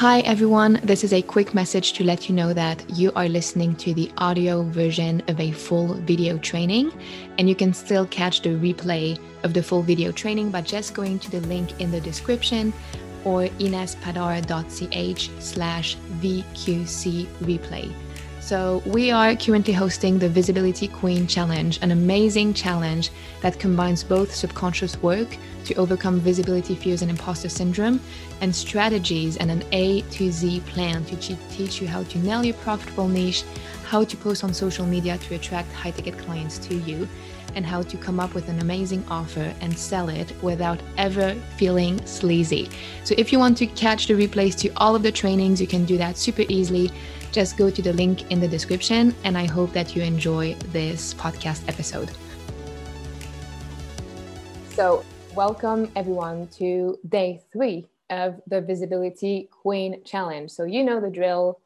[0.00, 0.78] Hi, everyone.
[0.82, 4.12] This is a quick message to let you know that you are listening to the
[4.18, 6.92] audio version of a full video training,
[7.38, 11.18] and you can still catch the replay of the full video training by just going
[11.20, 12.74] to the link in the description
[13.24, 17.90] or inespadar.ch slash VQC replay.
[18.46, 23.10] So, we are currently hosting the Visibility Queen Challenge, an amazing challenge
[23.42, 27.98] that combines both subconscious work to overcome visibility fears and imposter syndrome
[28.40, 31.16] and strategies and an A to Z plan to
[31.50, 33.42] teach you how to nail your profitable niche,
[33.82, 37.08] how to post on social media to attract high ticket clients to you,
[37.56, 41.98] and how to come up with an amazing offer and sell it without ever feeling
[42.06, 42.68] sleazy.
[43.02, 45.84] So, if you want to catch the replays to all of the trainings, you can
[45.84, 46.92] do that super easily
[47.36, 49.14] just go to the link in the description.
[49.22, 52.10] And I hope that you enjoy this podcast episode.
[54.70, 55.04] So,
[55.34, 60.50] welcome everyone to day three of the Visibility Queen Challenge.
[60.50, 61.60] So, you know the drill.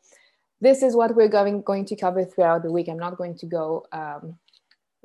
[0.61, 2.89] This is what we're going, going to cover throughout the week.
[2.89, 4.37] I'm not going to go um,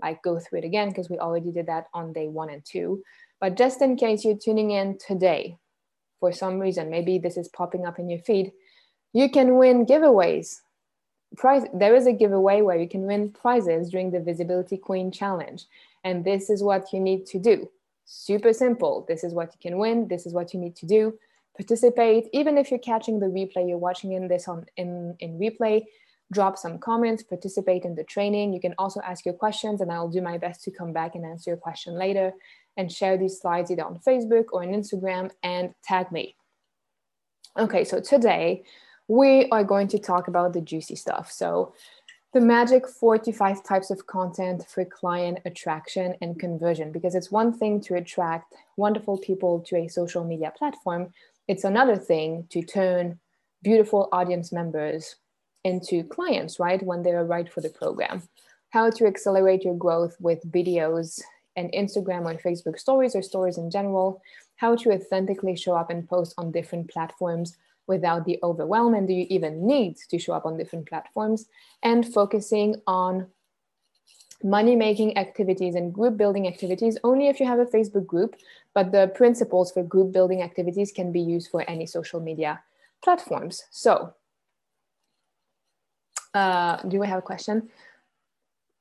[0.02, 3.04] like go through it again because we already did that on day one and two.
[3.40, 5.60] But just in case you're tuning in today
[6.20, 8.52] for some reason, maybe this is popping up in your feed,
[9.16, 10.60] you can win giveaways.
[11.38, 15.64] Prize, there is a giveaway where you can win prizes during the Visibility Queen Challenge.
[16.04, 17.70] And this is what you need to do.
[18.06, 19.06] Super simple.
[19.08, 20.08] This is what you can win.
[20.08, 21.18] This is what you need to do.
[21.58, 22.28] Participate.
[22.34, 25.84] Even if you're catching the replay, you're watching in this on in, in replay,
[26.32, 28.54] drop some comments, participate in the training.
[28.54, 31.26] You can also ask your questions, and I'll do my best to come back and
[31.26, 32.34] answer your question later
[32.78, 36.36] and share these slides either on Facebook or on Instagram and tag me.
[37.58, 38.64] Okay, so today
[39.08, 41.32] we are going to talk about the juicy stuff.
[41.32, 41.74] So,
[42.34, 47.80] the magic 45 types of content for client attraction and conversion, because it's one thing
[47.82, 51.14] to attract wonderful people to a social media platform,
[51.48, 53.20] it's another thing to turn
[53.64, 55.16] beautiful audience members
[55.64, 56.84] into clients, right?
[56.84, 58.24] When they're right for the program.
[58.70, 61.22] How to accelerate your growth with videos
[61.56, 64.22] and Instagram or Facebook stories or stories in general.
[64.58, 67.56] How to authentically show up and post on different platforms
[67.88, 71.48] without the overwhelm and do you even need to show up on different platforms?
[71.84, 73.28] And focusing on
[74.44, 78.36] money making activities and group building activities only if you have a facebook group
[78.76, 82.62] but the principles for group building activities can be used for any social media
[83.02, 83.64] platforms.
[83.72, 84.14] So
[86.34, 87.70] uh, do we have a question?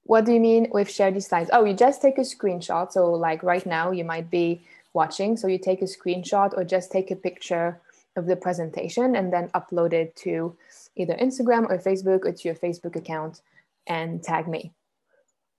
[0.02, 1.50] What do you mean with share these slides?
[1.52, 2.92] Oh you just take a screenshot.
[2.92, 5.36] So like right now you might be watching.
[5.36, 7.80] So you take a screenshot or just take a picture
[8.16, 10.56] of the presentation and then upload it to
[10.96, 13.42] either Instagram or Facebook or to your Facebook account
[13.86, 14.72] and tag me.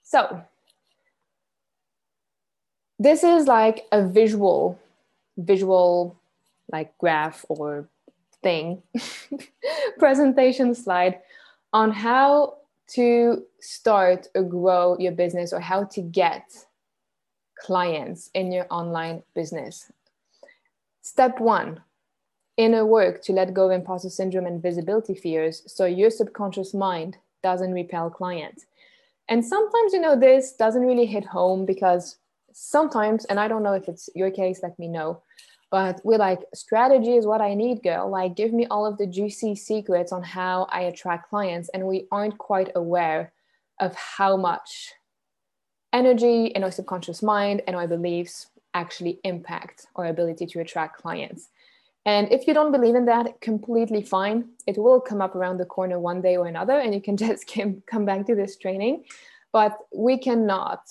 [0.04, 0.42] So
[2.98, 4.80] this is like a visual,
[5.38, 6.16] visual
[6.72, 7.88] like graph or
[8.42, 8.82] thing,
[10.00, 11.20] presentation slide
[11.74, 12.58] on how
[12.88, 16.66] to start or grow your business or how to get
[17.60, 19.92] clients in your online business.
[21.02, 21.82] Step one,
[22.58, 27.18] inner work to let go of imposter syndrome and visibility fears so your subconscious mind
[27.44, 28.66] doesn't repel clients.
[29.28, 32.18] And sometimes, you know, this doesn't really hit home because
[32.54, 35.22] sometimes, and I don't know if it's your case, let me know,
[35.72, 38.10] but we're like, strategy is what I need, girl.
[38.10, 41.70] Like, give me all of the juicy secrets on how I attract clients.
[41.74, 43.34] And we aren't quite aware
[43.80, 44.94] of how much
[45.92, 51.50] energy in our subconscious mind and our beliefs actually impact our ability to attract clients.
[52.06, 54.50] And if you don't believe in that, completely fine.
[54.68, 57.52] It will come up around the corner one day or another, and you can just
[57.88, 59.06] come back to this training.
[59.52, 60.82] But we cannot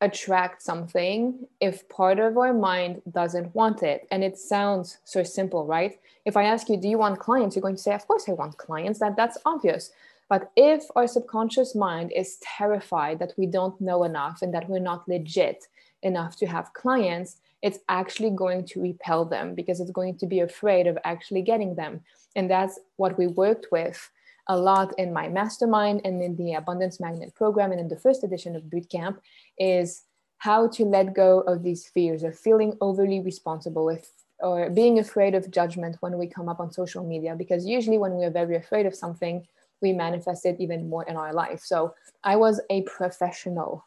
[0.00, 4.06] attract something if part of our mind doesn't want it.
[4.10, 5.98] And it sounds so simple, right?
[6.24, 7.56] If I ask you, do you want clients?
[7.56, 8.98] You're going to say, of course I want clients.
[9.00, 9.90] That that's obvious.
[10.28, 14.80] But if our subconscious mind is terrified that we don't know enough and that we're
[14.80, 15.66] not legit
[16.02, 20.40] enough to have clients, it's actually going to repel them because it's going to be
[20.40, 22.00] afraid of actually getting them.
[22.34, 24.10] And that's what we worked with
[24.48, 28.22] a lot in my mastermind and in the abundance magnet program and in the first
[28.22, 29.18] edition of bootcamp
[29.58, 30.02] is
[30.38, 35.34] how to let go of these fears of feeling overly responsible with or being afraid
[35.34, 38.86] of judgment when we come up on social media because usually when we're very afraid
[38.86, 39.44] of something
[39.80, 43.84] we manifest it even more in our life so i was a professional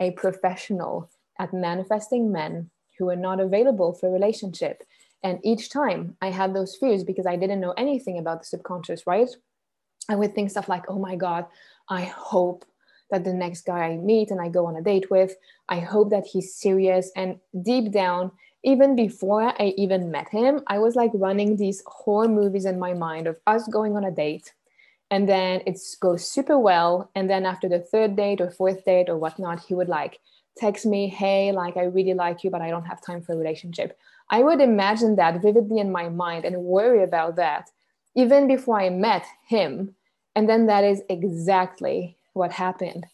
[0.00, 2.70] a professional at manifesting men
[3.02, 4.84] who were not available for relationship.
[5.24, 9.08] And each time I had those fears because I didn't know anything about the subconscious,
[9.08, 9.28] right?
[10.08, 11.46] I would think stuff like, oh my God,
[11.88, 12.64] I hope
[13.10, 15.34] that the next guy I meet and I go on a date with,
[15.68, 17.10] I hope that he's serious.
[17.16, 18.30] And deep down,
[18.62, 22.94] even before I even met him, I was like running these horror movies in my
[22.94, 24.54] mind of us going on a date.
[25.10, 27.10] And then it goes super well.
[27.16, 30.20] And then after the third date or fourth date or whatnot, he would like
[30.56, 33.36] text me, Hey, like I really like you, but I don't have time for a
[33.36, 33.98] relationship.
[34.30, 37.70] I would imagine that vividly in my mind and worry about that
[38.14, 39.94] even before I met him.
[40.34, 43.06] And then that is exactly what happened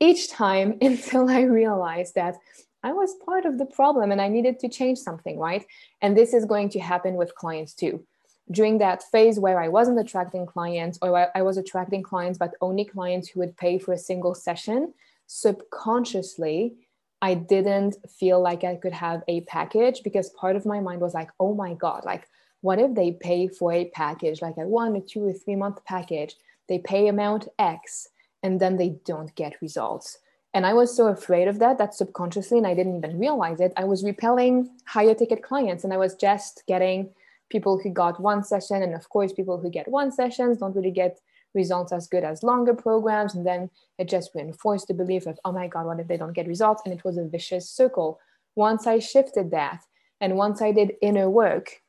[0.00, 2.36] each time until I realized that
[2.82, 5.66] I was part of the problem and I needed to change something, right?
[6.02, 8.04] And this is going to happen with clients too.
[8.50, 12.84] During that phase where I wasn't attracting clients or I was attracting clients, but only
[12.84, 14.94] clients who would pay for a single session,
[15.26, 16.76] subconsciously,
[17.22, 21.14] I didn't feel like I could have a package because part of my mind was
[21.14, 22.28] like, oh my God, like,
[22.60, 25.84] what if they pay for a package, like a one a two or three month
[25.84, 26.36] package?
[26.68, 28.08] They pay amount X
[28.42, 30.18] and then they don't get results.
[30.52, 33.72] And I was so afraid of that that subconsciously, and I didn't even realize it,
[33.76, 37.10] I was repelling higher ticket clients and I was just getting
[37.50, 38.82] people who got one session.
[38.82, 41.20] And of course, people who get one sessions don't really get
[41.56, 43.34] results as good as longer programs.
[43.34, 46.32] And then it just reinforced the belief of, oh my God, what if they don't
[46.32, 46.82] get results?
[46.84, 48.20] And it was a vicious circle.
[48.54, 49.80] Once I shifted that,
[50.20, 51.82] and once I did inner work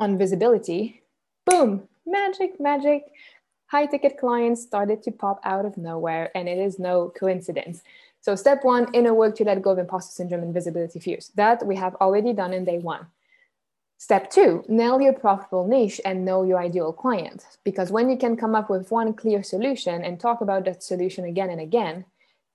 [0.00, 1.02] on visibility,
[1.46, 3.04] boom, magic, magic
[3.74, 7.82] high ticket clients started to pop out of nowhere, and it is no coincidence.
[8.20, 11.32] So, step one inner work to let go of imposter syndrome and visibility fears.
[11.34, 13.06] That we have already done in day one.
[13.98, 17.46] Step two, nail your profitable niche and know your ideal client.
[17.64, 21.24] Because when you can come up with one clear solution and talk about that solution
[21.24, 22.04] again and again,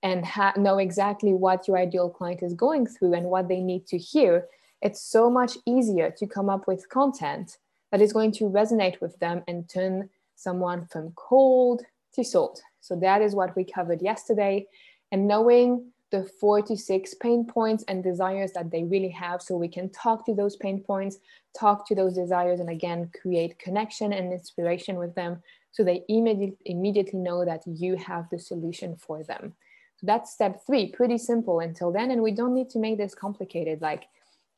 [0.02, 3.86] and ha- know exactly what your ideal client is going through and what they need
[3.86, 4.46] to hear,
[4.80, 7.58] it's so much easier to come up with content
[7.90, 11.82] that is going to resonate with them and turn someone from cold
[12.14, 12.60] to sold.
[12.80, 14.66] So that is what we covered yesterday.
[15.12, 19.42] And knowing the four to six pain points and desires that they really have.
[19.42, 21.18] So we can talk to those pain points
[21.58, 25.42] talk to those desires and again create connection and inspiration with them.
[25.72, 29.54] So they immediately immediately know that you have the solution for them.
[29.96, 32.10] So that's step three pretty simple until then.
[32.10, 33.80] And we don't need to make this complicated.
[33.80, 34.06] Like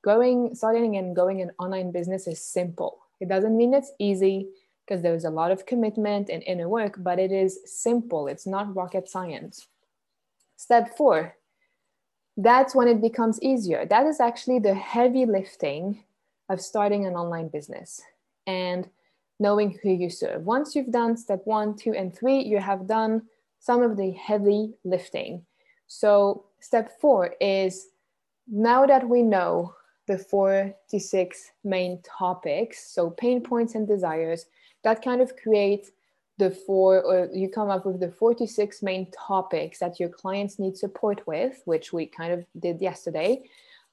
[0.02, 2.98] going starting and going an online business is simple.
[3.20, 4.48] It doesn't mean it's easy
[4.86, 8.26] because there's a lot of commitment and inner work, but it is simple.
[8.26, 9.68] It's not rocket science.
[10.56, 11.36] Step four,
[12.36, 13.86] that's when it becomes easier.
[13.86, 16.04] That is actually the heavy lifting
[16.48, 18.00] of starting an online business
[18.46, 18.88] and
[19.38, 20.42] knowing who you serve.
[20.44, 23.22] Once you've done step one, two, and three, you have done
[23.60, 25.44] some of the heavy lifting.
[25.86, 27.88] So, step four is
[28.48, 29.74] now that we know
[30.06, 34.46] the four to six main topics, so pain points and desires,
[34.84, 35.90] that kind of creates
[36.42, 40.76] the four or you come up with the 46 main topics that your clients need
[40.76, 43.30] support with which we kind of did yesterday.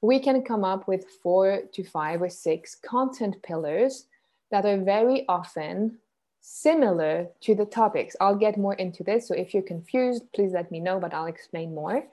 [0.01, 4.05] We can come up with four to five or six content pillars
[4.49, 5.99] that are very often
[6.41, 8.15] similar to the topics.
[8.19, 11.33] I'll get more into this so if you're confused please let me know but i'll
[11.37, 12.03] explain more.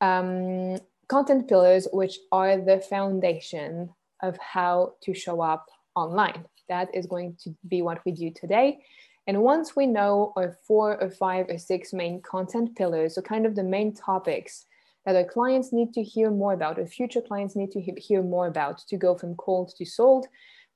[0.00, 3.90] Um, content pillars which are the foundation
[4.22, 6.46] of how to show up online.
[6.68, 8.80] That is going to be what we do today.
[9.26, 13.46] And once we know our four or five or six main content pillars, so kind
[13.46, 14.66] of the main topics
[15.06, 18.46] that our clients need to hear more about, or future clients need to hear more
[18.46, 20.26] about to go from cold to sold,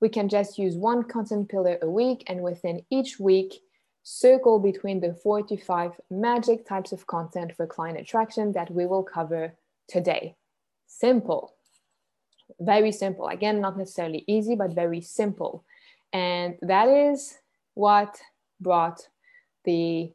[0.00, 2.24] we can just use one content pillar a week.
[2.26, 3.60] And within each week,
[4.02, 8.86] circle between the four to five magic types of content for client attraction that we
[8.86, 9.54] will cover
[9.88, 10.36] today.
[10.86, 11.54] Simple,
[12.60, 13.26] very simple.
[13.26, 15.64] Again, not necessarily easy, but very simple.
[16.12, 17.36] And that is
[17.74, 18.20] what
[18.60, 19.08] brought
[19.64, 20.12] the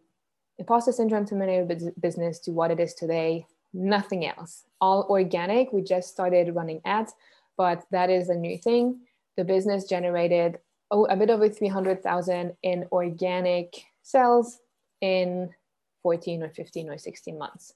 [0.57, 3.45] imposter syndrome terminator business to what it is today.
[3.73, 4.63] Nothing else.
[4.79, 5.71] All organic.
[5.71, 7.13] We just started running ads,
[7.57, 9.01] but that is a new thing.
[9.37, 10.59] The business generated
[10.91, 14.59] oh, a bit over 300,000 in organic sales
[14.99, 15.49] in
[16.03, 17.73] 14 or 15 or 16 months.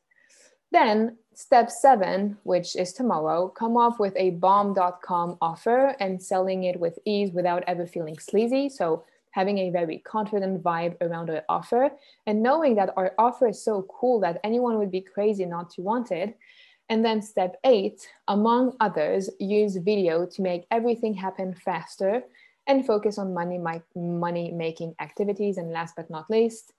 [0.72, 6.80] Then step seven, which is tomorrow, come up with a bomb.com offer and selling it
[6.80, 8.70] with ease without ever feeling sleazy.
[8.70, 11.90] So having a very confident vibe around our offer
[12.26, 15.82] and knowing that our offer is so cool that anyone would be crazy not to
[15.82, 16.38] want it.
[16.88, 22.24] And then step eight, among others, use video to make everything happen faster
[22.66, 23.60] and focus on money,
[23.94, 25.58] money making activities.
[25.58, 26.72] And last but not least,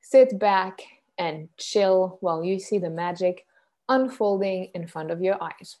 [0.00, 0.82] sit back
[1.18, 3.44] and chill while you see the magic
[3.88, 5.78] unfolding in front of your eyes.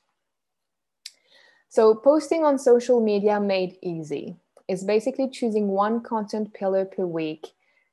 [1.68, 4.36] So, posting on social media made easy
[4.68, 7.48] is basically choosing one content pillar per week,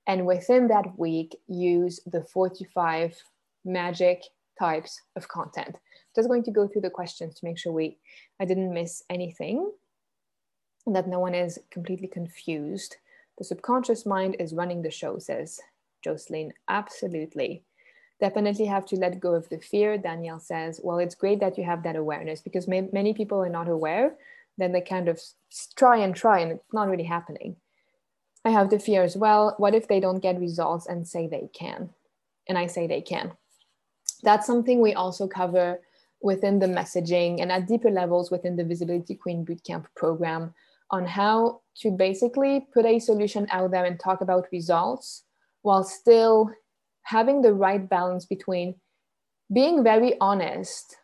[0.08, 3.16] and within that week, use the 45
[3.66, 4.24] magic
[4.60, 5.76] types of content.
[6.16, 7.98] just going to go through the questions to make sure we
[8.40, 9.72] I didn't miss anything
[10.86, 12.98] and that no one is completely confused.
[13.38, 15.60] The subconscious mind is running the show, says
[16.04, 16.54] Jocelyn.
[16.68, 17.64] Absolutely.
[18.20, 19.98] Definitely have to let go of the fear.
[19.98, 23.50] Danielle says, well, it's great that you have that awareness because may- many people are
[23.50, 24.16] not aware.
[24.58, 25.20] Then they kind of
[25.76, 27.56] try and try and it's not really happening.
[28.44, 29.56] I have the fear as well.
[29.58, 31.90] What if they don't get results and say they can?
[32.48, 33.34] And I say they can.
[34.24, 35.80] That's something we also cover
[36.22, 40.54] within the messaging and at deeper levels within the Visibility Queen Bootcamp program
[40.92, 45.24] on how to basically put a solution out there and talk about results
[45.62, 46.52] while still
[47.04, 48.76] having the right balance between
[49.54, 50.98] being very honest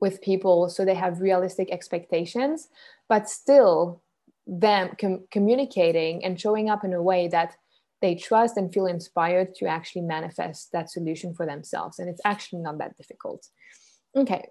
[0.00, 2.68] with people so they have realistic expectations,
[3.08, 4.02] but still
[4.46, 7.56] them com- communicating and showing up in a way that
[8.02, 11.98] they trust and feel inspired to actually manifest that solution for themselves.
[11.98, 13.48] And it's actually not that difficult.
[14.14, 14.46] Okay.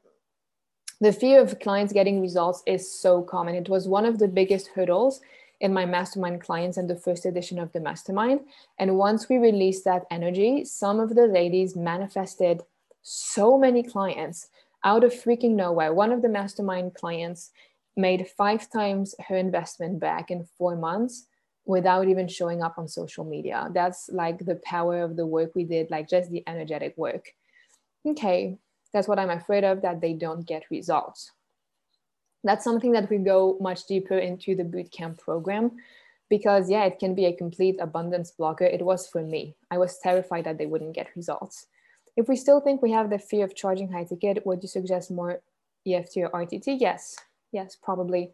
[0.99, 3.55] The fear of clients getting results is so common.
[3.55, 5.21] It was one of the biggest hurdles
[5.59, 8.41] in my mastermind clients and the first edition of the mastermind.
[8.79, 12.61] And once we released that energy, some of the ladies manifested
[13.01, 14.47] so many clients
[14.83, 15.93] out of freaking nowhere.
[15.93, 17.51] One of the mastermind clients
[17.95, 21.27] made five times her investment back in four months
[21.65, 23.69] without even showing up on social media.
[23.73, 27.33] That's like the power of the work we did, like just the energetic work.
[28.05, 28.57] Okay,
[28.91, 31.31] that's what I'm afraid of that they don't get results.
[32.43, 35.71] That's something that we go much deeper into the bootcamp program
[36.29, 38.65] because, yeah, it can be a complete abundance blocker.
[38.65, 39.55] It was for me.
[39.71, 41.67] I was terrified that they wouldn't get results.
[42.15, 45.09] If we still think we have the fear of charging high ticket, would you suggest
[45.09, 45.41] more
[45.87, 46.77] EFT or RTT?
[46.79, 47.15] Yes,
[47.51, 48.33] yes, probably.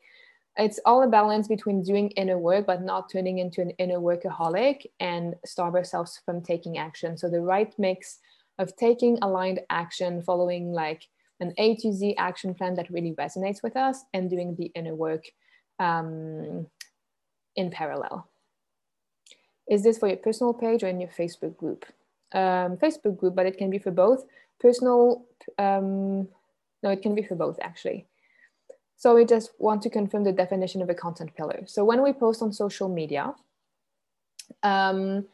[0.58, 4.86] It's all a balance between doing inner work but not turning into an inner workaholic
[5.00, 7.18] and starve ourselves from taking action.
[7.18, 8.20] So the right mix
[8.58, 11.08] of taking aligned action following like
[11.40, 14.94] an a to z action plan that really resonates with us and doing the inner
[14.94, 15.24] work
[15.80, 16.68] um,
[17.56, 18.30] in parallel.
[19.70, 21.86] Is this for your personal page or in your facebook group
[22.34, 24.24] um, facebook group but it can be for both
[24.60, 25.26] personal
[25.58, 26.28] um,
[26.84, 28.06] no it can be for both actually
[29.00, 31.64] so we just want to confirm the definition of a content pillar.
[31.68, 33.34] So when we post on social media,
[34.62, 35.26] um,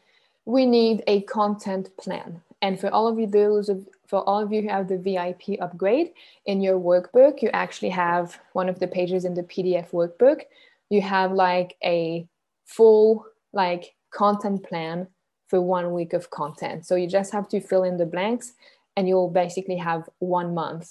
[0.44, 2.42] we need a content plan.
[2.62, 5.60] And for all of you, those of, for all of you who have the VIP
[5.60, 6.12] upgrade
[6.44, 10.42] in your workbook, you actually have one of the pages in the PDF workbook.
[10.88, 12.28] You have like a
[12.66, 15.08] full like content plan
[15.48, 16.86] for one week of content.
[16.86, 18.54] So you just have to fill in the blanks
[18.96, 20.90] and you'll basically have one month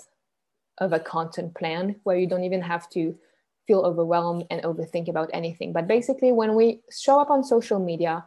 [0.78, 3.16] of a content plan where you don't even have to
[3.66, 5.74] feel overwhelmed and overthink about anything.
[5.74, 8.24] But basically, when we show up on social media,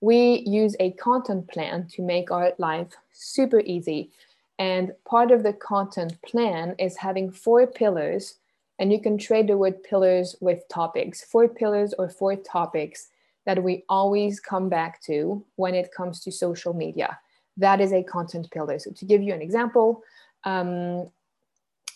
[0.00, 4.10] we use a content plan to make our life super easy.
[4.58, 8.36] And part of the content plan is having four pillars,
[8.78, 13.08] and you can trade the word pillars with topics, four pillars or four topics
[13.50, 17.18] that we always come back to when it comes to social media.
[17.56, 18.78] That is a content pillar.
[18.78, 20.04] So, to give you an example,
[20.44, 21.10] um,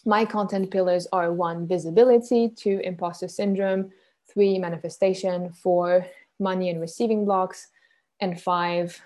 [0.05, 3.93] my content pillars are one, visibility, two, imposter syndrome,
[4.29, 6.05] three, manifestation, four,
[6.41, 7.69] money and receiving blocks,
[8.19, 9.01] and five,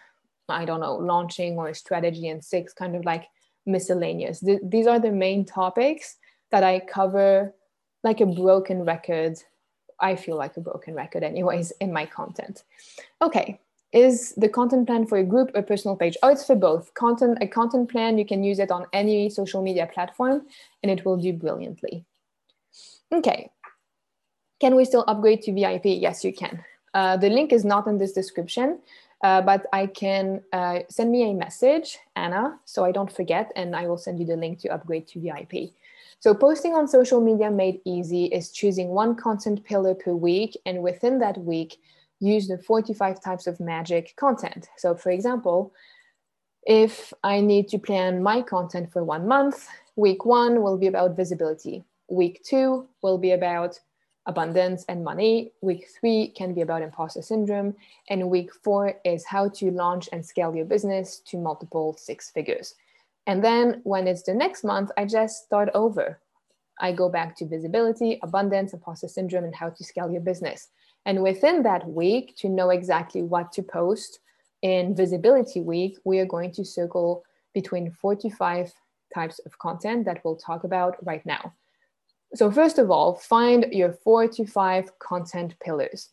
[0.48, 3.26] I don't know, launching or strategy, and six, kind of like
[3.66, 4.40] miscellaneous.
[4.40, 6.16] Th- these are the main topics
[6.50, 7.54] that I cover
[8.02, 9.36] like a broken record.
[10.00, 12.64] I feel like a broken record, anyways, in my content.
[13.20, 13.60] Okay,
[13.92, 16.16] is the content plan for a group or personal page?
[16.22, 16.92] Oh, it's for both.
[16.94, 20.46] Content, a content plan, you can use it on any social media platform
[20.82, 22.04] and it will do brilliantly.
[23.12, 23.50] Okay.
[24.60, 25.84] Can we still upgrade to VIP?
[25.84, 26.62] Yes, you can.
[26.92, 28.80] Uh, the link is not in this description,
[29.22, 33.74] uh, but I can uh, send me a message, Anna, so I don't forget, and
[33.74, 35.72] I will send you the link to upgrade to VIP.
[36.20, 40.82] So posting on social media made easy is choosing one content pillar per week, and
[40.82, 41.76] within that week,
[42.18, 44.68] use the 45 types of magic content.
[44.76, 45.72] So for example,
[46.64, 51.16] if I need to plan my content for one month, week one will be about
[51.16, 51.84] visibility.
[52.08, 53.78] Week two will be about
[54.26, 55.52] abundance and money.
[55.62, 57.74] Week three can be about imposter syndrome.
[58.10, 62.74] And week four is how to launch and scale your business to multiple six figures.
[63.28, 66.18] And then when it's the next month, I just start over.
[66.80, 70.68] I go back to visibility, abundance, imposter syndrome, and how to scale your business.
[71.04, 74.20] And within that week, to know exactly what to post
[74.62, 78.72] in Visibility Week, we are going to circle between four to five
[79.14, 81.52] types of content that we'll talk about right now.
[82.34, 86.10] So, first of all, find your four to five content pillars.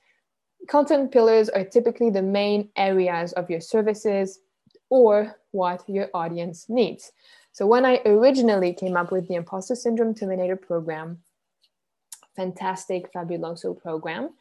[0.68, 4.40] Content pillars are typically the main areas of your services
[4.89, 7.12] or what your audience needs.
[7.51, 11.20] So when I originally came up with the Imposter Syndrome Terminator program,
[12.36, 14.32] fantastic, fabuloso program,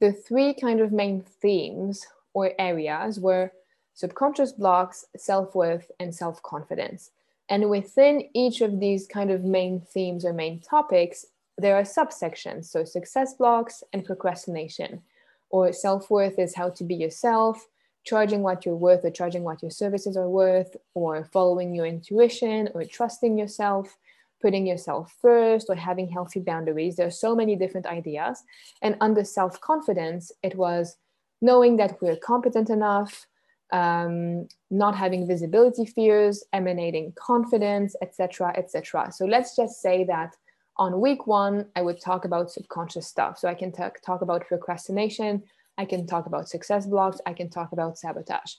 [0.00, 3.52] the three kind of main themes or areas were
[3.94, 7.10] subconscious blocks, self-worth, and self-confidence.
[7.48, 11.24] And within each of these kind of main themes or main topics,
[11.56, 12.66] there are subsections.
[12.66, 15.02] So success blocks and procrastination,
[15.50, 17.66] or self-worth is how to be yourself,
[18.08, 22.68] charging what you're worth or charging what your services are worth, or following your intuition
[22.74, 23.96] or trusting yourself,
[24.40, 26.96] putting yourself first or having healthy boundaries.
[26.96, 28.42] There are so many different ideas.
[28.82, 30.96] And under self confidence, it was
[31.40, 33.26] knowing that we're competent enough,
[33.72, 39.12] um, not having visibility fears, emanating confidence, etc., etc.
[39.12, 40.34] So let's just say that
[40.78, 43.38] on week one, I would talk about subconscious stuff.
[43.38, 45.42] So I can talk, talk about procrastination,
[45.78, 48.54] I can talk about success blocks, I can talk about sabotage.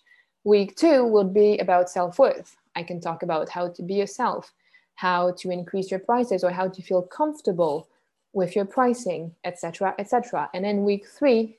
[0.46, 2.56] Week two will be about self worth.
[2.76, 4.54] I can talk about how to be yourself,
[4.96, 7.90] how to increase your prices, or how to feel comfortable
[8.32, 10.50] with your pricing, etc., etc.
[10.54, 11.58] And then week three,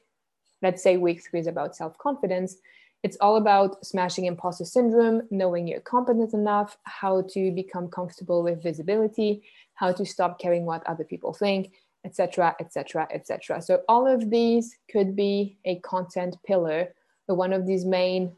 [0.62, 2.56] let's say week three is about self confidence.
[3.02, 8.62] It's all about smashing imposter syndrome, knowing you're competent enough, how to become comfortable with
[8.62, 9.42] visibility,
[9.74, 11.72] how to stop caring what other people think,
[12.04, 13.60] etc., etc., etc.
[13.60, 16.94] So all of these could be a content pillar
[17.28, 18.32] or one of these main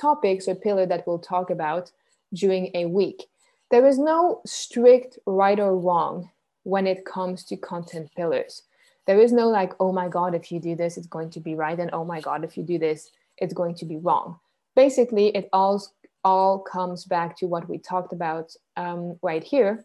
[0.00, 1.90] topics or pillar that we'll talk about
[2.34, 3.24] during a week.
[3.70, 6.30] There is no strict right or wrong
[6.62, 8.62] when it comes to content pillars.
[9.06, 11.54] There is no like, oh my God, if you do this, it's going to be
[11.54, 11.78] right.
[11.78, 14.38] And oh my God, if you do this, it's going to be wrong.
[14.74, 15.82] Basically, it all,
[16.24, 19.84] all comes back to what we talked about um, right here,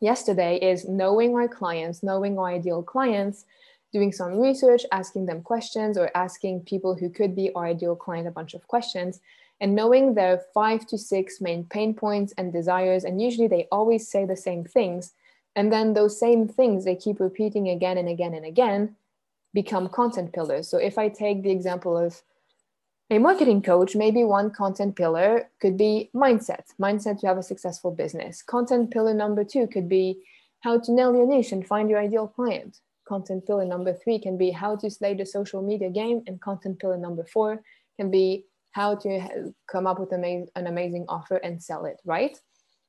[0.00, 3.44] yesterday is knowing our clients, knowing our ideal clients,
[3.92, 8.28] doing some research, asking them questions, or asking people who could be our ideal client
[8.28, 9.20] a bunch of questions,
[9.60, 13.04] and knowing their five to six main pain points and desires.
[13.04, 15.14] And usually they always say the same things.
[15.56, 18.94] And then those same things they keep repeating again and again and again
[19.54, 20.68] become content pillars.
[20.68, 22.22] So if I take the example of
[23.10, 27.90] a marketing coach, maybe one content pillar could be mindset, mindset to have a successful
[27.90, 28.42] business.
[28.42, 30.22] Content pillar number two could be
[30.60, 32.80] how to nail your niche and find your ideal client.
[33.06, 36.22] Content pillar number three can be how to slay the social media game.
[36.26, 37.62] And content pillar number four
[37.96, 42.38] can be how to come up with an amazing offer and sell it, right?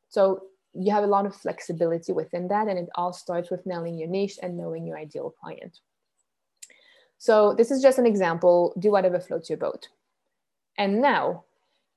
[0.10, 0.43] So
[0.74, 2.67] you have a lot of flexibility within that.
[2.67, 5.80] And it all starts with nailing your niche and knowing your ideal client.
[7.17, 8.74] So this is just an example.
[8.78, 9.88] Do whatever floats your boat
[10.80, 11.44] and now.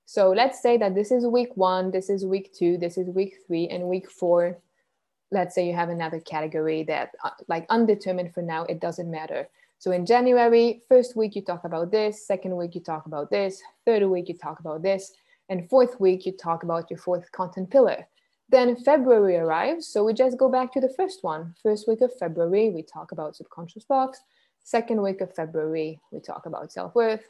[0.05, 3.37] So let's say that this is week one, this is week two, this is week
[3.47, 4.59] three, and week four.
[5.31, 9.49] Let's say you have another category that, uh, like, undetermined for now, it doesn't matter.
[9.79, 13.63] So in January, first week you talk about this, second week you talk about this,
[13.87, 15.13] third week you talk about this,
[15.49, 18.07] and fourth week you talk about your fourth content pillar.
[18.51, 21.55] Then February arrives, so we just go back to the first one.
[21.63, 24.21] First week of February, we talk about subconscious blocks.
[24.63, 27.23] Second week of February, we talk about self worth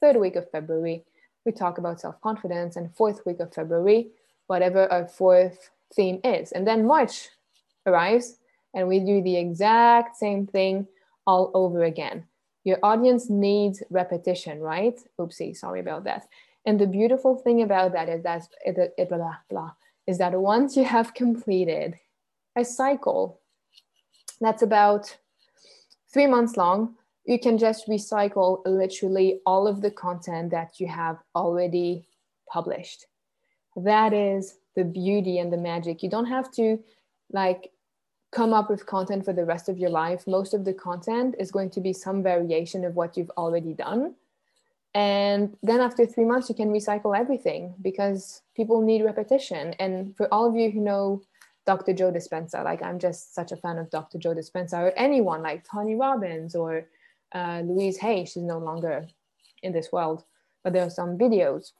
[0.00, 1.04] third week of February,
[1.44, 4.08] we talk about self confidence, and fourth week of February,
[4.46, 6.52] whatever our fourth theme is.
[6.52, 7.28] And then March
[7.86, 8.38] arrives,
[8.74, 10.86] and we do the exact same thing
[11.26, 12.24] all over again.
[12.64, 14.98] Your audience needs repetition, right?
[15.20, 16.26] Oopsie, sorry about that.
[16.66, 18.48] And the beautiful thing about that is that
[19.08, 19.72] blah, blah,
[20.06, 21.98] is that once you have completed
[22.56, 23.40] a cycle
[24.40, 25.16] that's about
[26.12, 31.18] three months long, you can just recycle literally all of the content that you have
[31.34, 32.06] already
[32.48, 33.06] published.
[33.76, 36.02] That is the beauty and the magic.
[36.02, 36.78] You don't have to
[37.32, 37.70] like
[38.30, 40.26] come up with content for the rest of your life.
[40.26, 44.14] Most of the content is going to be some variation of what you've already done.
[44.94, 49.74] And then after three months, you can recycle everything because people need repetition.
[49.80, 51.22] And for all of you who know
[51.66, 51.94] Dr.
[51.94, 54.18] Joe Dispenza, like I'm just such a fan of Dr.
[54.18, 56.86] Joe Dispenza or anyone like Tony Robbins or
[57.34, 59.06] uh, Louise Hay, she's no longer
[59.62, 60.24] in this world,
[60.62, 61.72] but there are some videos,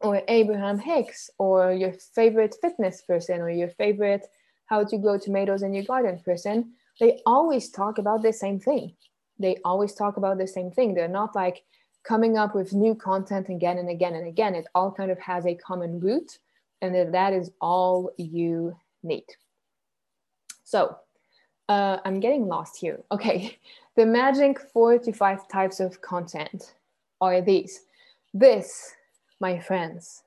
[0.00, 4.26] or Abraham Hicks, or your favorite fitness person, or your favorite
[4.66, 6.72] how to grow tomatoes in your garden person.
[7.00, 8.94] They always talk about the same thing.
[9.38, 10.94] They always talk about the same thing.
[10.94, 11.62] They're not like
[12.04, 14.54] coming up with new content again and again and again.
[14.54, 16.38] It all kind of has a common root,
[16.80, 19.24] and that is all you need.
[20.64, 20.96] So
[21.68, 23.02] uh, I'm getting lost here.
[23.12, 23.58] Okay,
[23.96, 26.74] the magic four to five types of content
[27.20, 27.80] are these.
[28.34, 28.92] This,
[29.40, 30.22] my friends,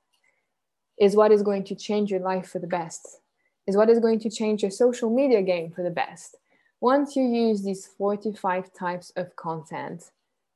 [0.99, 3.19] is what is going to change your life for the best,
[3.67, 6.35] is what is going to change your social media game for the best.
[6.81, 10.11] Once you use these four to five types of content,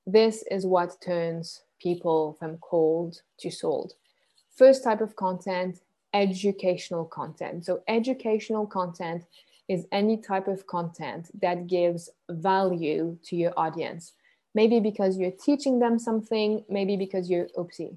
[0.07, 3.93] this is what turns people from cold to sold.
[4.55, 5.79] First type of content
[6.13, 7.65] educational content.
[7.65, 9.23] So, educational content
[9.69, 14.13] is any type of content that gives value to your audience.
[14.55, 17.95] Maybe because you're teaching them something, maybe because you're, oopsie,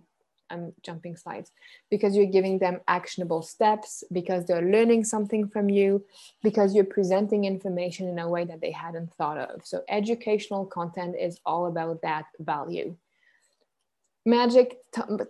[0.49, 1.51] I'm jumping slides,
[1.91, 6.05] because you're giving them actionable steps, because they're learning something from you,
[6.43, 9.67] because you're presenting information in a way that they hadn't thought of.
[9.67, 12.97] So, educational content is all about that value.
[14.25, 14.79] Magic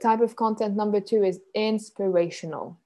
[0.01, 2.79] type of content number two is inspirational.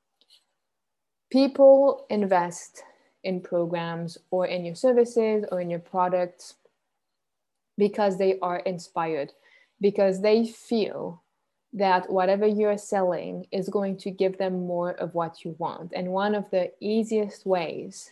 [1.31, 2.83] People invest
[3.25, 6.55] in programs or in your services or in your products
[7.77, 9.33] because they are inspired,
[9.81, 11.23] because they feel
[11.73, 15.93] that whatever you're selling is going to give them more of what you want.
[15.95, 18.11] And one of the easiest ways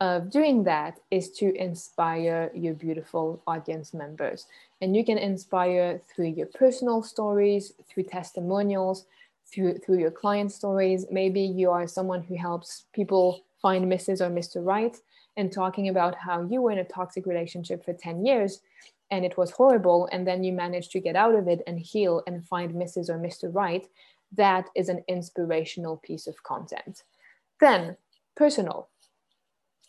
[0.00, 4.46] of doing that is to inspire your beautiful audience members.
[4.80, 9.06] And you can inspire through your personal stories, through testimonials,
[9.52, 11.06] through, through your client stories.
[11.10, 14.20] Maybe you are someone who helps people find Mrs.
[14.20, 14.64] or Mr.
[14.64, 14.96] Right
[15.36, 18.60] and talking about how you were in a toxic relationship for 10 years
[19.10, 20.08] and it was horrible.
[20.12, 23.08] And then you managed to get out of it and heal and find Mrs.
[23.08, 23.52] or Mr.
[23.52, 23.86] Right.
[24.32, 27.04] That is an inspirational piece of content.
[27.60, 27.96] Then,
[28.36, 28.88] personal.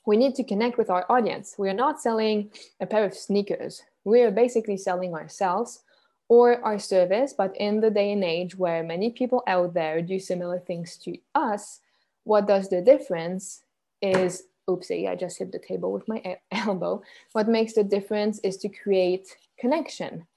[0.05, 1.55] We need to connect with our audience.
[1.58, 3.84] We are not selling a pair of sneakers.
[4.05, 5.84] We are basically selling ourselves
[6.29, 7.34] or our service.
[7.38, 11.17] But in the day and age where many people out there do similar things to
[11.36, 11.82] us,
[12.30, 13.63] what does the difference
[14.04, 17.02] is oopsie, I just hit the table with my elbow.
[17.32, 20.28] What makes the difference is to create connection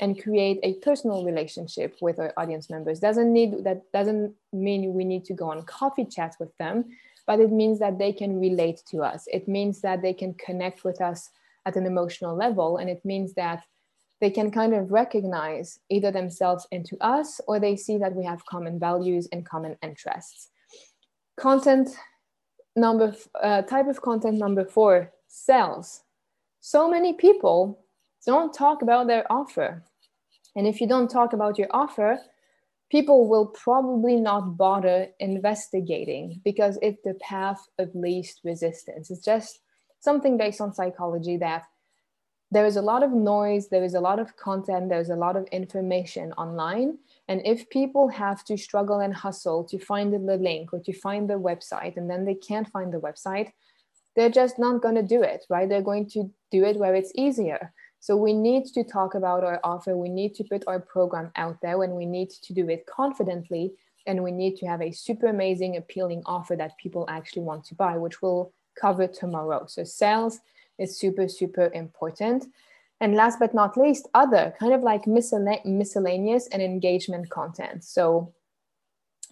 [0.00, 3.00] and create a personal relationship with our audience members.
[3.00, 6.86] Doesn't need that doesn't mean we need to go on coffee chats with them,
[7.26, 9.28] but it means that they can relate to us.
[9.30, 11.30] It means that they can connect with us
[11.66, 13.62] at an emotional level, and it means that
[14.22, 18.46] they can kind of recognize either themselves into us or they see that we have
[18.46, 20.48] common values and common interests.
[21.36, 21.90] Content
[22.76, 26.02] number uh, type of content number four sales.
[26.60, 27.84] So many people
[28.26, 29.82] don't talk about their offer.
[30.54, 32.18] And if you don't talk about your offer
[32.92, 39.10] people will probably not bother investigating because it's the path of least resistance.
[39.10, 39.60] It's just
[40.00, 41.64] something based on psychology that
[42.52, 45.36] there is a lot of noise there is a lot of content there's a lot
[45.36, 50.72] of information online and if people have to struggle and hustle to find the link
[50.72, 53.52] or to find the website and then they can't find the website,
[54.16, 55.68] they're just not going to do it, right?
[55.68, 57.72] They're going to do it where it's easier.
[58.00, 59.96] So we need to talk about our offer.
[59.96, 63.72] We need to put our program out there and we need to do it confidently.
[64.06, 67.76] And we need to have a super amazing, appealing offer that people actually want to
[67.76, 69.66] buy, which we'll cover tomorrow.
[69.68, 70.40] So sales
[70.82, 72.46] is super, super important.
[73.00, 77.84] And last but not least, other kind of like miscellaneous and engagement content.
[77.84, 78.32] So,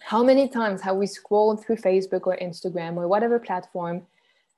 [0.01, 4.07] how many times have we scrolled through Facebook or Instagram or whatever platform?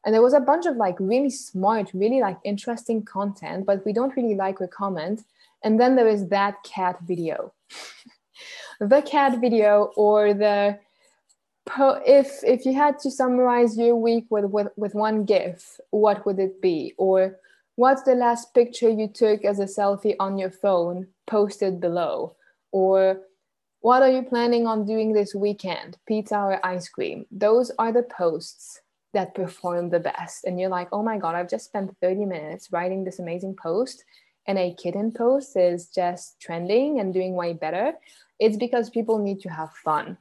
[0.05, 3.93] And there was a bunch of like really smart, really like interesting content, but we
[3.93, 5.21] don't really like or comment.
[5.63, 7.53] And then there is that cat video,
[8.79, 10.79] the cat video, or the
[12.05, 16.39] if if you had to summarize your week with, with with one gif, what would
[16.39, 16.93] it be?
[16.97, 17.39] Or
[17.75, 22.35] what's the last picture you took as a selfie on your phone posted below?
[22.71, 23.21] Or
[23.81, 25.97] what are you planning on doing this weekend?
[26.07, 27.25] Pizza or ice cream?
[27.31, 28.81] Those are the posts
[29.13, 30.45] that perform the best.
[30.45, 34.03] And you're like oh my god i've just spent 30 minutes writing this amazing post
[34.45, 37.93] and a kitten post is just trending and doing way better.
[38.39, 40.17] It's because people need to have fun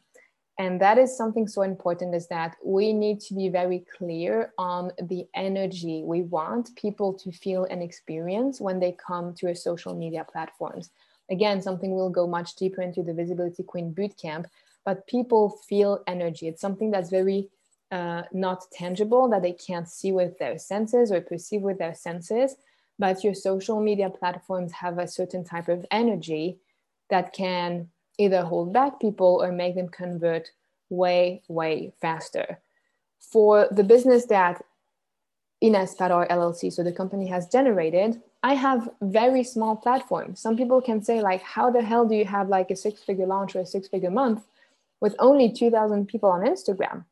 [0.58, 4.90] and that is something so important is that we need to be very clear on
[5.08, 9.94] the energy we want people to feel and experience when they come to our social
[9.94, 10.90] media platforms.
[11.30, 14.46] Again something we'll go much deeper into the visibility queen bootcamp
[14.84, 16.48] but people feel energy.
[16.48, 17.48] It's something that's very
[17.90, 22.56] uh, not tangible that they can't see with their senses or perceive with their senses
[22.98, 26.58] but your social media platforms have a certain type of energy
[27.08, 30.50] that can either hold back people or make them convert
[30.90, 32.58] way, way faster.
[33.18, 34.62] For the business that
[35.62, 40.40] Ines Padar LLC, so the company has generated, I have very small platforms.
[40.40, 43.26] Some people can say, like, how the hell do you have like a six figure
[43.26, 44.44] launch or a six figure month
[45.00, 47.04] with only 2,000 people on Instagram?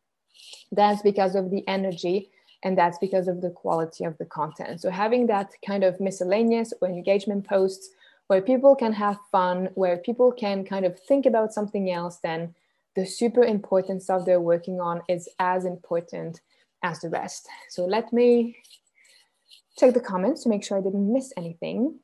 [0.72, 2.30] That's because of the energy
[2.62, 4.80] and that's because of the quality of the content.
[4.80, 7.90] So having that kind of miscellaneous or engagement posts
[8.30, 12.54] where people can have fun, where people can kind of think about something else, then
[12.94, 16.40] the super important stuff they're working on is as important
[16.84, 17.48] as the rest.
[17.70, 18.54] So let me
[19.76, 21.98] check the comments to make sure I didn't miss anything.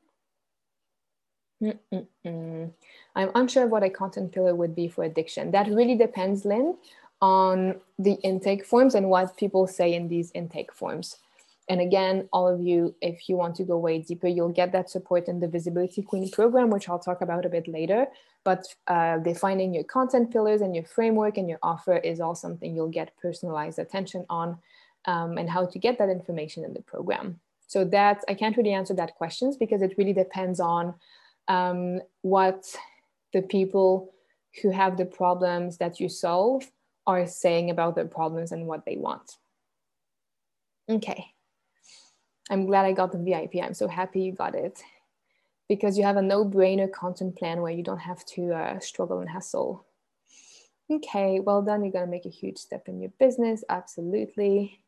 [1.63, 2.73] Mm-mm-mm.
[3.15, 5.51] I'm unsure what a content pillar would be for addiction.
[5.51, 6.75] That really depends, Lynn,
[7.21, 11.19] on the intake forms and what people say in these intake forms.
[11.69, 14.89] And again, all of you, if you want to go way deeper, you'll get that
[14.89, 18.07] support in the Visibility Queen program, which I'll talk about a bit later.
[18.45, 22.73] But uh, defining your content pillars and your framework and your offer is all something
[22.73, 24.59] you'll get personalized attention on
[25.05, 27.39] um, and how to get that information in the program.
[27.67, 30.95] So that I can't really answer that questions because it really depends on
[31.49, 32.65] um, what
[33.33, 34.13] the people
[34.61, 36.71] who have the problems that you solve
[37.05, 39.33] are saying about their problems and what they want.
[40.89, 41.33] Okay.
[42.49, 43.61] I'm glad I got the VIP.
[43.61, 44.81] I'm so happy you got it
[45.67, 49.29] because you have a no-brainer content plan where you don't have to uh, struggle and
[49.29, 49.85] hustle.
[50.89, 51.83] Okay, well done.
[51.83, 53.63] You're gonna make a huge step in your business.
[53.67, 54.79] Absolutely.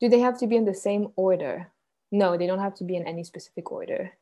[0.00, 1.70] Do they have to be in the same order?
[2.10, 4.12] No, they don't have to be in any specific order.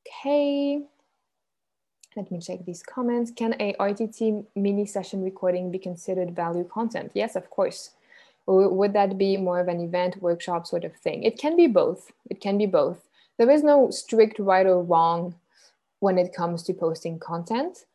[0.00, 0.82] Okay.
[2.16, 3.30] Let me check these comments.
[3.30, 7.10] Can a RTT mini session recording be considered value content?
[7.14, 7.90] Yes, of course.
[8.46, 11.22] Or would that be more of an event workshop sort of thing?
[11.22, 12.12] It can be both.
[12.30, 13.08] It can be both.
[13.38, 15.34] There is no strict right or wrong
[16.00, 17.86] when it comes to posting content.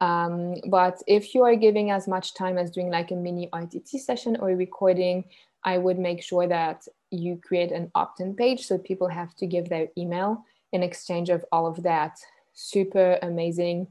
[0.00, 4.00] Um, but if you are giving as much time as doing like a mini RTT
[4.00, 5.24] session or a recording,
[5.64, 9.68] I would make sure that you create an opt-in page so people have to give
[9.68, 12.18] their email in exchange of all of that
[12.54, 13.88] super amazing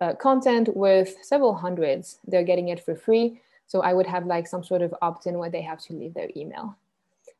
[0.00, 2.18] uh, content with several hundreds.
[2.26, 3.40] They're getting it for free.
[3.68, 6.30] So I would have like some sort of opt-in where they have to leave their
[6.36, 6.76] email.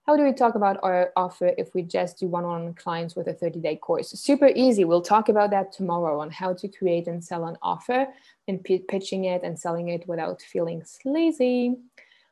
[0.07, 3.35] How do we talk about our offer if we just do one-on-one clients with a
[3.35, 4.11] 30-day course?
[4.11, 4.85] Super easy.
[4.85, 8.07] We'll talk about that tomorrow on how to create and sell an offer
[8.47, 11.77] and p- pitching it and selling it without feeling sleazy.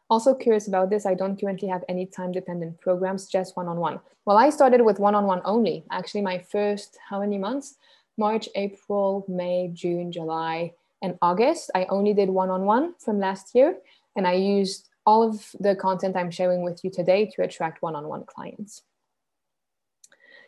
[0.08, 4.00] Also curious about this, I don't currently have any time-dependent programs, just one-on-one.
[4.24, 5.84] Well, I started with one-on-one only.
[5.90, 7.76] Actually, my first, how many months?
[8.16, 10.72] March, April, May, June, July,
[11.06, 11.70] and August.
[11.74, 13.78] I only did one on one from last year,
[14.16, 17.94] and I used all of the content I'm sharing with you today to attract one
[17.94, 18.82] on one clients.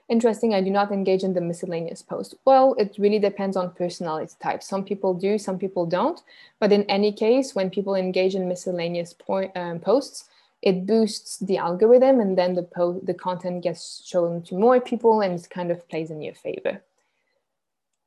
[0.09, 2.35] Interesting, I do not engage in the miscellaneous post.
[2.45, 4.63] Well, it really depends on personality type.
[4.63, 6.21] Some people do, some people don't.
[6.61, 9.15] But in any case, when people engage in miscellaneous
[9.55, 10.25] um, posts,
[10.63, 12.67] it boosts the algorithm and then the,
[13.05, 16.83] the content gets shown to more people and it kind of plays in your favor.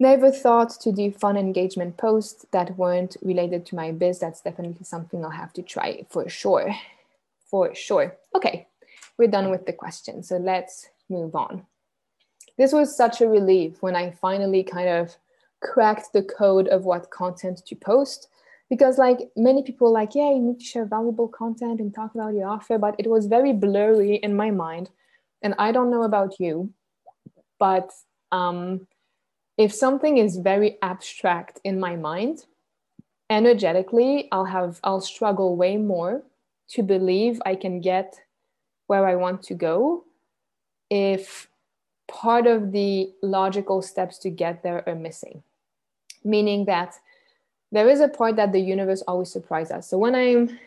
[0.01, 4.17] Never thought to do fun engagement posts that weren't related to my biz.
[4.17, 6.73] That's definitely something I'll have to try for sure.
[7.51, 8.17] For sure.
[8.35, 8.65] Okay,
[9.19, 10.23] we're done with the question.
[10.23, 11.67] So let's move on.
[12.57, 15.15] This was such a relief when I finally kind of
[15.61, 18.27] cracked the code of what content to post
[18.71, 22.33] because like many people like yeah you need to share valuable content and talk about
[22.33, 24.89] your offer but it was very blurry in my mind
[25.43, 26.73] and i don't know about you
[27.59, 27.91] but
[28.31, 28.87] um,
[29.57, 32.45] if something is very abstract in my mind
[33.29, 36.23] energetically i'll have i'll struggle way more
[36.67, 38.15] to believe i can get
[38.87, 40.03] where i want to go.
[40.89, 41.47] If
[42.09, 45.43] part of the logical steps to get there are missing
[46.23, 46.95] meaning that
[47.71, 49.89] there is a part that the universe always surprises us.
[49.89, 50.59] So when i'm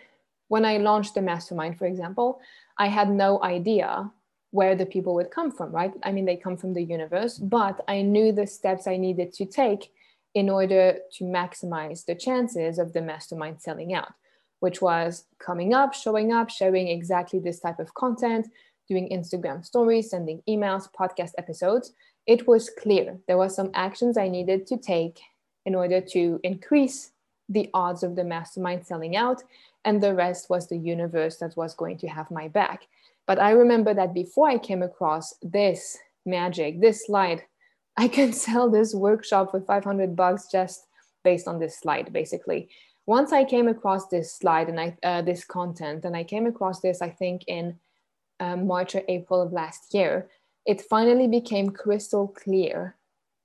[0.48, 2.40] when i launched the mastermind for example
[2.78, 4.10] i had no idea
[4.54, 5.92] where the people would come from, right?
[6.04, 9.46] I mean, they come from the universe, but I knew the steps I needed to
[9.46, 9.90] take
[10.32, 14.12] in order to maximize the chances of the mastermind selling out,
[14.60, 18.46] which was coming up, showing up, sharing exactly this type of content,
[18.88, 21.92] doing Instagram stories, sending emails, podcast episodes.
[22.24, 25.18] It was clear there were some actions I needed to take
[25.66, 27.10] in order to increase
[27.48, 29.42] the odds of the mastermind selling out,
[29.84, 32.86] and the rest was the universe that was going to have my back.
[33.26, 37.42] But I remember that before I came across this magic, this slide,
[37.96, 40.86] I can sell this workshop for 500 bucks just
[41.22, 42.68] based on this slide, basically.
[43.06, 46.80] Once I came across this slide and I, uh, this content, and I came across
[46.80, 47.78] this, I think in
[48.40, 50.28] um, March or April of last year,
[50.66, 52.96] it finally became crystal clear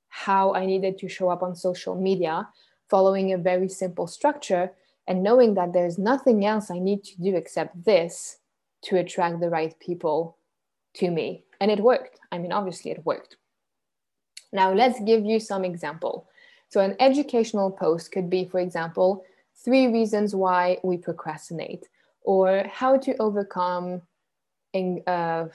[0.08, 2.48] how I needed to show up on social media,
[2.90, 4.72] following a very simple structure
[5.08, 8.39] and knowing that there's nothing else I need to do except this
[8.84, 10.38] to attract the right people
[10.96, 11.44] to me.
[11.60, 12.20] And it worked.
[12.32, 13.36] I mean, obviously, it worked.
[14.52, 16.28] Now, let's give you some example.
[16.70, 19.24] So, an educational post could be, for example,
[19.64, 21.88] three reasons why we procrastinate,
[22.22, 24.02] or how to overcome
[24.74, 25.48] in, uh,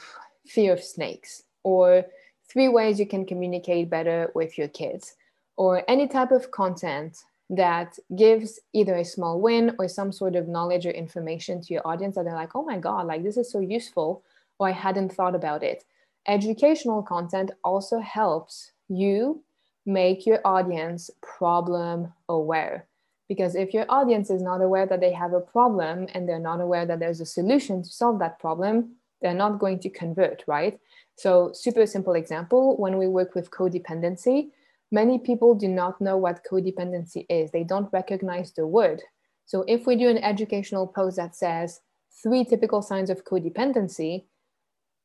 [0.47, 2.05] fear of snakes, or
[2.49, 5.17] three ways you can communicate better with your kids,
[5.57, 10.49] or any type of content that gives either a small win or some sort of
[10.49, 13.51] knowledge or information to your audience that they're like, oh my God, like this is
[13.51, 14.23] so useful,
[14.59, 15.85] or I hadn't thought about it.
[16.27, 19.43] Educational content also helps you
[19.85, 22.87] make your audience problem aware.
[23.29, 26.61] Because if your audience is not aware that they have a problem and they're not
[26.61, 30.79] aware that there's a solution to solve that problem, they're not going to convert, right?
[31.17, 34.51] So, super simple example when we work with codependency,
[34.95, 39.03] many people do not know what codependency is, they don't recognize the word.
[39.45, 41.81] So, if we do an educational post that says
[42.23, 44.25] three typical signs of codependency,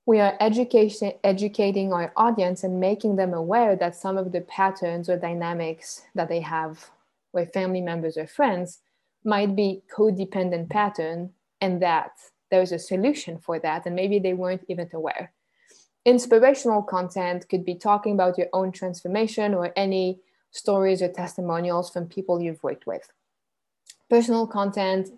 [0.06, 5.10] we are education, educating our audience and making them aware that some of the patterns
[5.10, 6.90] or dynamics that they have
[7.34, 8.80] with family members or friends
[9.26, 12.12] might be codependent pattern and that
[12.50, 15.32] there's a solution for that and maybe they weren't even aware
[16.10, 20.20] inspirational content could be talking about your own transformation or any
[20.52, 23.12] stories or testimonials from people you've worked with
[24.10, 25.10] personal content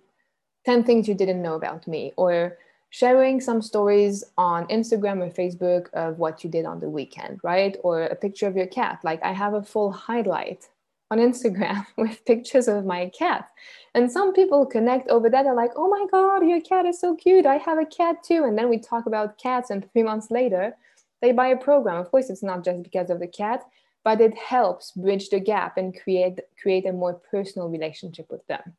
[0.66, 2.58] 10 things you didn't know about me or
[2.92, 7.78] sharing some stories on Instagram or Facebook of what you did on the weekend, right?
[7.84, 9.00] Or a picture of your cat.
[9.04, 10.68] Like I have a full highlight
[11.10, 13.50] on Instagram with pictures of my cat.
[13.96, 15.44] And some people connect over that.
[15.44, 17.46] They're like, oh my God, your cat is so cute.
[17.46, 18.44] I have a cat too.
[18.44, 20.76] And then we talk about cats, and three months later,
[21.22, 21.98] they buy a program.
[21.98, 23.64] Of course, it's not just because of the cat,
[24.04, 28.76] but it helps bridge the gap and create, create a more personal relationship with them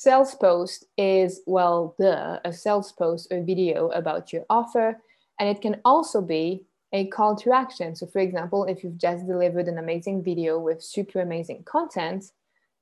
[0.00, 4.98] sales post is, well, the a sales post or video about your offer.
[5.38, 7.94] And it can also be a call to action.
[7.94, 12.24] So, for example, if you've just delivered an amazing video with super amazing content,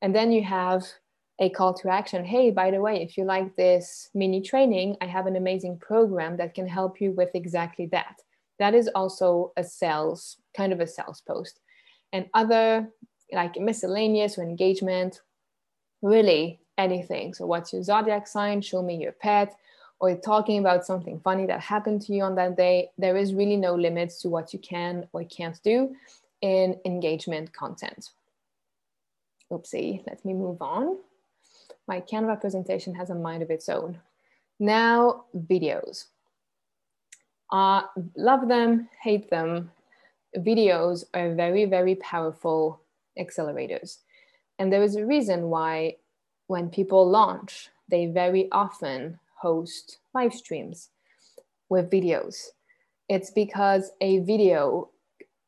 [0.01, 0.87] and then you have
[1.41, 5.07] a call to action hey, by the way, if you like this mini training, I
[5.07, 8.23] have an amazing program that can help you with exactly that.
[8.59, 11.61] That is also a sales, kind of a sales post.
[12.13, 12.89] And other
[13.33, 15.21] like miscellaneous or engagement,
[16.03, 17.35] really anything.
[17.35, 18.63] So, what's your zodiac sign?
[18.63, 19.55] Show me your pet.
[20.01, 22.91] Or talking about something funny that happened to you on that day.
[22.99, 25.93] There is really no limits to what you can or can't do
[26.41, 28.11] in engagement content.
[29.51, 30.99] Oopsie, let me move on.
[31.89, 33.99] My Canva presentation has a mind of its own.
[34.61, 36.05] Now, videos.
[37.51, 37.83] Uh,
[38.17, 39.71] love them, hate them.
[40.37, 42.81] Videos are very, very powerful
[43.19, 43.99] accelerators.
[44.59, 45.97] And there is a reason why
[46.47, 50.91] when people launch, they very often host live streams
[51.69, 52.49] with videos.
[53.09, 54.91] It's because a video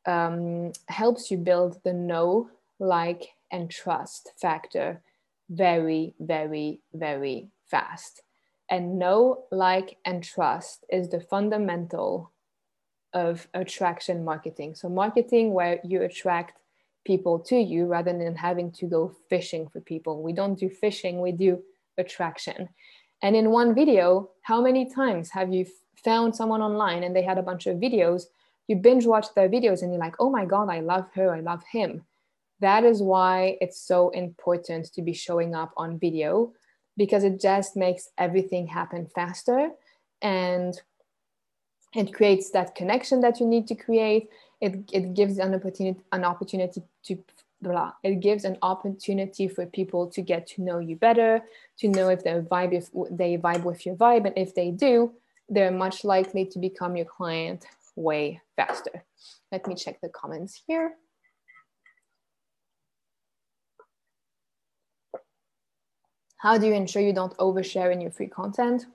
[0.05, 5.01] um, helps you build the know, like, and trust factor
[5.49, 8.21] very, very, very fast.
[8.71, 12.31] And know, like, and trust is the fundamental
[13.13, 14.75] of attraction marketing.
[14.75, 16.57] So, marketing where you attract
[17.05, 20.21] people to you rather than having to go fishing for people.
[20.23, 21.61] We don't do fishing, we do
[21.97, 22.69] attraction.
[23.21, 25.65] And in one video, how many times have you
[26.03, 28.23] found someone online and they had a bunch of videos?
[28.67, 31.41] You binge watch their videos and you're like, oh my God, I love her, I
[31.41, 32.03] love him.
[32.61, 36.53] That is why it's so important to be showing up on video
[36.97, 39.69] because it just makes everything happen faster
[40.21, 40.79] and
[41.95, 44.29] it creates that connection that you need to create.
[44.61, 47.17] It, it gives an opportunity an opportunity to
[47.61, 51.41] blah, it gives an opportunity for people to get to know you better
[51.79, 54.25] to know if they vibe if they vibe with your vibe.
[54.25, 55.13] And if they do
[55.49, 59.03] they're much likely to become your client way faster.
[59.51, 60.93] Let me check the comments here
[66.41, 68.85] how do you ensure you don't overshare in your free content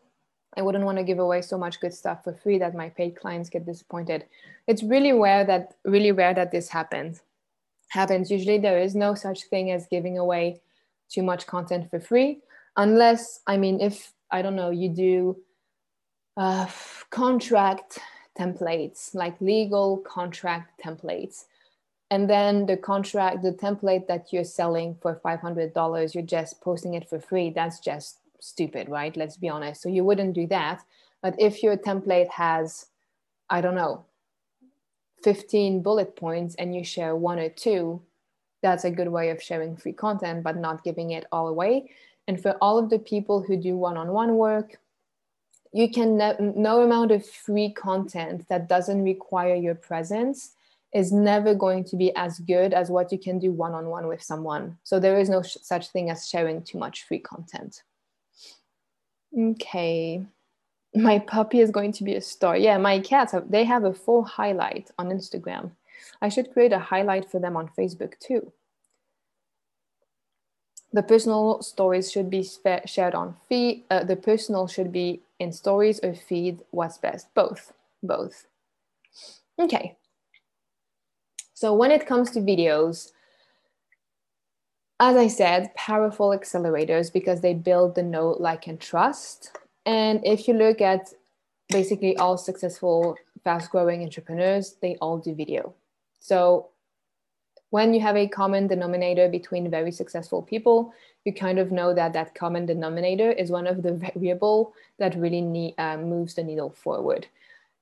[0.56, 3.14] I wouldn't want to give away so much good stuff for free that my paid
[3.16, 4.24] clients get disappointed.
[4.66, 7.22] It's really rare that really rare that this happens.
[7.88, 8.30] Happens.
[8.30, 10.60] Usually there is no such thing as giving away
[11.10, 12.40] too much content for free,
[12.76, 15.36] unless I mean if I don't know you do
[16.36, 16.66] uh,
[17.10, 17.98] contract
[18.38, 21.44] templates like legal contract templates
[22.10, 27.08] and then the contract the template that you're selling for $500 you're just posting it
[27.08, 29.16] for free that's just stupid, right?
[29.16, 29.82] Let's be honest.
[29.82, 30.82] So you wouldn't do that.
[31.22, 32.86] But if your template has,
[33.50, 34.04] I don't know,
[35.22, 38.02] 15 bullet points and you share one or two,
[38.62, 41.90] that's a good way of sharing free content, but not giving it all away.
[42.28, 44.78] And for all of the people who do one on one work,
[45.72, 50.52] you can ne- no amount of free content that doesn't require your presence
[50.94, 54.06] is never going to be as good as what you can do one on one
[54.06, 54.78] with someone.
[54.84, 57.82] So there is no sh- such thing as sharing too much free content.
[59.36, 60.24] Okay.
[60.94, 62.56] My puppy is going to be a star.
[62.56, 65.72] Yeah, my cats have, they have a full highlight on Instagram.
[66.22, 68.52] I should create a highlight for them on Facebook too.
[70.92, 72.48] The personal stories should be
[72.86, 73.84] shared on feed.
[73.90, 76.62] Uh, the personal should be in stories or feed.
[76.70, 77.34] What's best?
[77.34, 77.74] Both.
[78.02, 78.46] Both.
[79.58, 79.96] Okay.
[81.56, 83.12] So when it comes to videos,
[85.00, 89.56] as I said, powerful accelerators because they build the know, like, and trust.
[89.86, 91.14] And if you look at
[91.70, 95.72] basically all successful, fast growing entrepreneurs, they all do video.
[96.20, 96.68] So
[97.70, 100.92] when you have a common denominator between very successful people,
[101.24, 105.40] you kind of know that that common denominator is one of the variable that really
[105.40, 107.26] need, uh, moves the needle forward.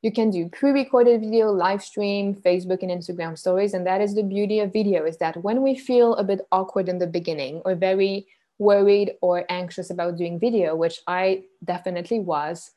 [0.05, 3.73] You can do pre-recorded video, live stream, Facebook and Instagram stories.
[3.73, 6.91] And that is the beauty of video is that when we feel a bit awkward
[6.91, 8.27] in the beginning or very
[8.59, 12.73] worried or anxious about doing video, which I definitely was,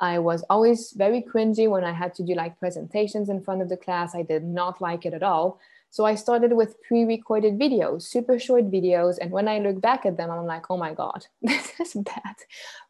[0.00, 3.68] I was always very cringy when I had to do like presentations in front of
[3.68, 4.16] the class.
[4.16, 5.60] I did not like it at all.
[5.90, 9.18] So I started with pre-recorded videos, super short videos.
[9.20, 12.34] And when I look back at them, I'm like, oh my God, this is bad.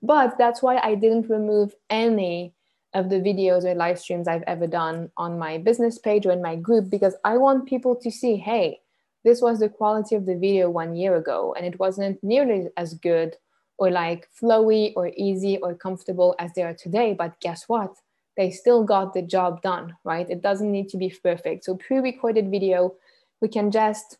[0.01, 2.55] But that's why I didn't remove any
[2.95, 6.43] of the videos or live streams I've ever done on my business page or in
[6.43, 8.80] my group because I want people to see, hey,
[9.24, 12.95] this was the quality of the video one year ago and it wasn't nearly as
[12.95, 13.36] good
[13.78, 17.14] or like flowy or easy or comfortable as they are today.
[17.14, 17.97] But guess what?
[18.36, 20.28] They still got the job done, right?
[20.28, 21.64] It doesn't need to be perfect.
[21.64, 22.95] So pre recorded video,
[23.40, 24.18] we can just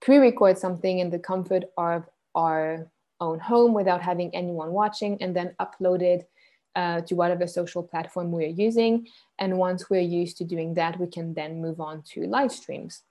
[0.00, 2.88] pre record something in the comfort of our
[3.20, 6.28] own home without having anyone watching and then upload it
[6.76, 9.08] uh, to whatever social platform we're using.
[9.38, 13.02] And once we're used to doing that, we can then move on to live streams.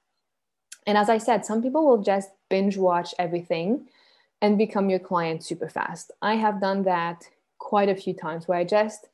[0.87, 3.87] And as I said, some people will just binge watch everything
[4.41, 6.11] and become your client super fast.
[6.21, 7.23] I have done that
[7.57, 9.07] quite a few times where I just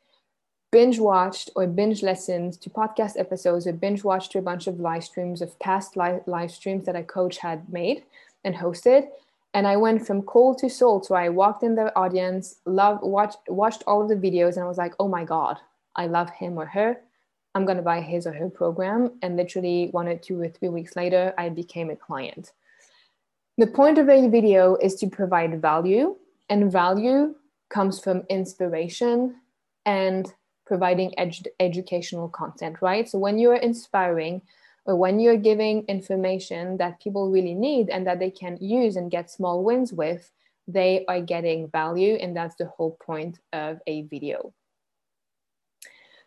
[0.72, 4.80] binge watched or binge listened to podcast episodes or binge watched to a bunch of
[4.80, 8.04] live streams of past live, live streams that a coach had made
[8.44, 9.08] and hosted
[9.56, 11.06] and I went from cold to sold.
[11.06, 14.68] So I walked in the audience, loved, watched, watched all of the videos, and I
[14.68, 15.58] was like, oh my God,
[15.96, 16.98] I love him or her.
[17.56, 19.18] I'm going to buy his or her program.
[19.22, 22.52] And literally one or two or three weeks later, I became a client.
[23.58, 26.18] The point of a video is to provide value,
[26.50, 27.36] and value
[27.70, 29.38] comes from inspiration
[29.86, 30.34] and
[30.68, 33.08] providing ed- educational content, right?
[33.08, 34.42] So when you're inspiring,
[34.86, 39.12] or when you're giving information that people really need and that they can use and
[39.12, 40.32] get small wins with,
[40.68, 42.16] they are getting value.
[42.16, 44.54] And that's the whole point of a video.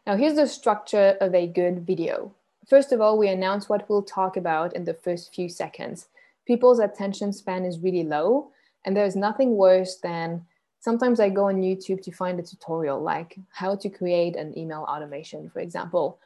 [0.07, 2.35] Now, here's the structure of a good video.
[2.69, 6.09] First of all, we announce what we'll talk about in the first few seconds.
[6.47, 8.51] People's attention span is really low,
[8.85, 10.47] and there's nothing worse than
[10.81, 14.87] sometimes I go on YouTube to find a tutorial like how to create an email
[14.89, 16.19] automation, for example.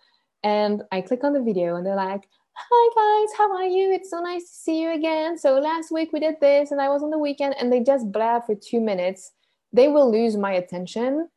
[0.42, 3.92] And I click on the video and they're like, Hi guys, how are you?
[3.92, 5.38] It's so nice to see you again.
[5.38, 8.12] So last week we did this and I was on the weekend and they just
[8.12, 9.32] blab for two minutes.
[9.72, 11.28] They will lose my attention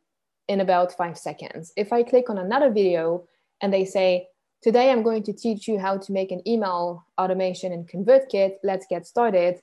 [0.49, 1.71] in about five seconds.
[1.77, 3.27] If I click on another video
[3.61, 4.27] and they say,
[4.61, 8.55] Today I'm going to teach you how to make an email automation in ConvertKit.
[8.63, 9.61] Let's get started.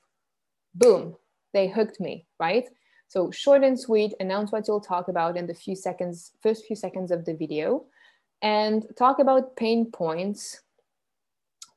[0.74, 1.16] Boom,
[1.52, 2.68] they hooked me, right?
[3.08, 6.76] So short and sweet, announce what you'll talk about in the few seconds, first few
[6.76, 7.84] seconds of the video
[8.42, 10.60] and talk about pain points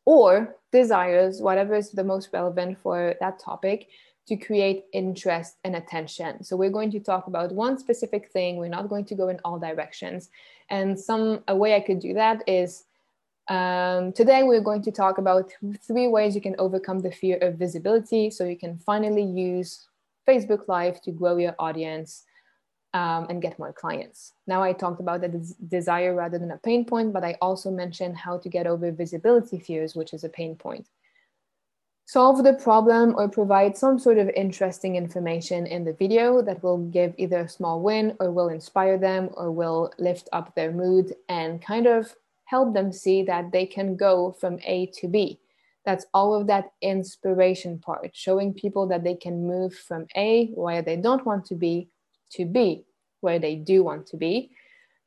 [0.06, 3.88] or desires, whatever is the most relevant for that topic,
[4.28, 6.44] to create interest and attention.
[6.44, 8.58] So we're going to talk about one specific thing.
[8.58, 10.30] We're not going to go in all directions.
[10.70, 12.86] And some a way I could do that is
[13.48, 15.52] um, today we're going to talk about
[15.88, 18.32] three ways you can overcome the fear of visibility.
[18.32, 19.88] So you can finally use
[20.28, 22.24] Facebook Live to grow your audience
[22.96, 24.32] um, and get more clients.
[24.48, 27.70] Now I talked about the des- desire rather than a pain point, but I also
[27.70, 30.88] mentioned how to get over visibility fears, which is a pain point.
[32.06, 36.78] Solve the problem or provide some sort of interesting information in the video that will
[36.78, 41.14] give either a small win or will inspire them or will lift up their mood
[41.28, 42.16] and kind of
[42.46, 45.38] help them see that they can go from A to B.
[45.84, 50.82] That's all of that inspiration part, showing people that they can move from A, where
[50.82, 51.90] they don't want to be,
[52.32, 52.86] to be
[53.22, 54.52] where they do want to be.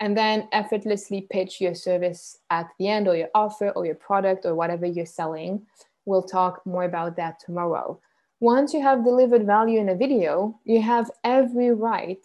[0.01, 4.47] And then effortlessly pitch your service at the end or your offer or your product
[4.47, 5.67] or whatever you're selling.
[6.05, 8.01] We'll talk more about that tomorrow.
[8.41, 12.25] Once you have delivered value in a video you have every right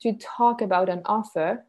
[0.00, 1.62] to talk about an offer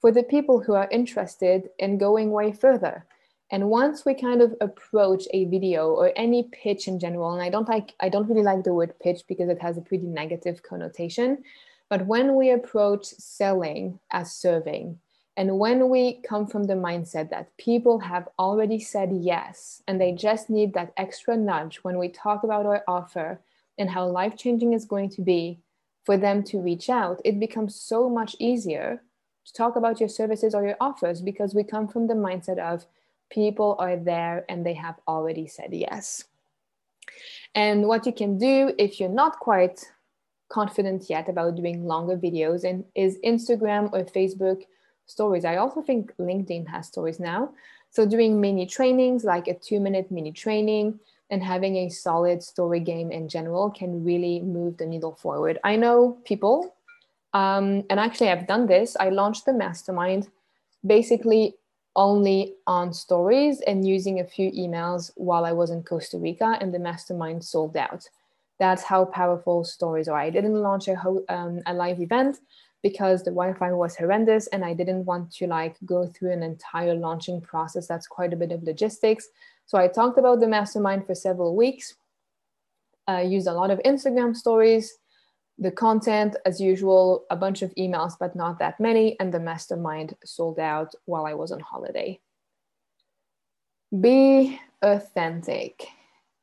[0.00, 3.06] for the people who are interested in going way further.
[3.50, 7.48] And once we kind of approach a video or any pitch in general and i
[7.48, 10.62] don't like i don't really like the word pitch because it has a pretty negative
[10.62, 11.42] connotation
[11.88, 14.98] but when we approach selling as serving,
[15.36, 20.12] and when we come from the mindset that people have already said yes, and they
[20.12, 23.40] just need that extra nudge when we talk about our offer
[23.78, 25.60] and how life changing is going to be
[26.04, 29.02] for them to reach out, it becomes so much easier
[29.44, 32.86] to talk about your services or your offers because we come from the mindset of
[33.30, 36.24] people are there and they have already said yes.
[37.54, 39.90] And what you can do if you're not quite
[40.48, 44.62] confident yet about doing longer videos and is Instagram or Facebook
[45.06, 45.44] stories.
[45.44, 47.50] I also think LinkedIn has stories now.
[47.90, 52.80] So doing mini trainings, like a two minute mini training and having a solid story
[52.80, 55.58] game in general can really move the needle forward.
[55.64, 56.74] I know people,
[57.34, 58.96] um, and actually I've done this.
[58.98, 60.28] I launched the mastermind
[60.86, 61.54] basically
[61.96, 66.72] only on stories and using a few emails while I was in Costa Rica and
[66.72, 68.08] the mastermind sold out.
[68.58, 70.18] That's how powerful stories are.
[70.18, 72.38] I didn't launch a, ho- um, a live event
[72.82, 76.94] because the Wi-Fi was horrendous and I didn't want to like go through an entire
[76.94, 77.86] launching process.
[77.86, 79.28] That's quite a bit of logistics.
[79.66, 81.94] So I talked about the mastermind for several weeks.
[83.06, 84.98] I used a lot of Instagram stories,
[85.58, 89.18] the content as usual, a bunch of emails, but not that many.
[89.18, 92.20] And the mastermind sold out while I was on holiday.
[93.98, 95.88] Be authentic.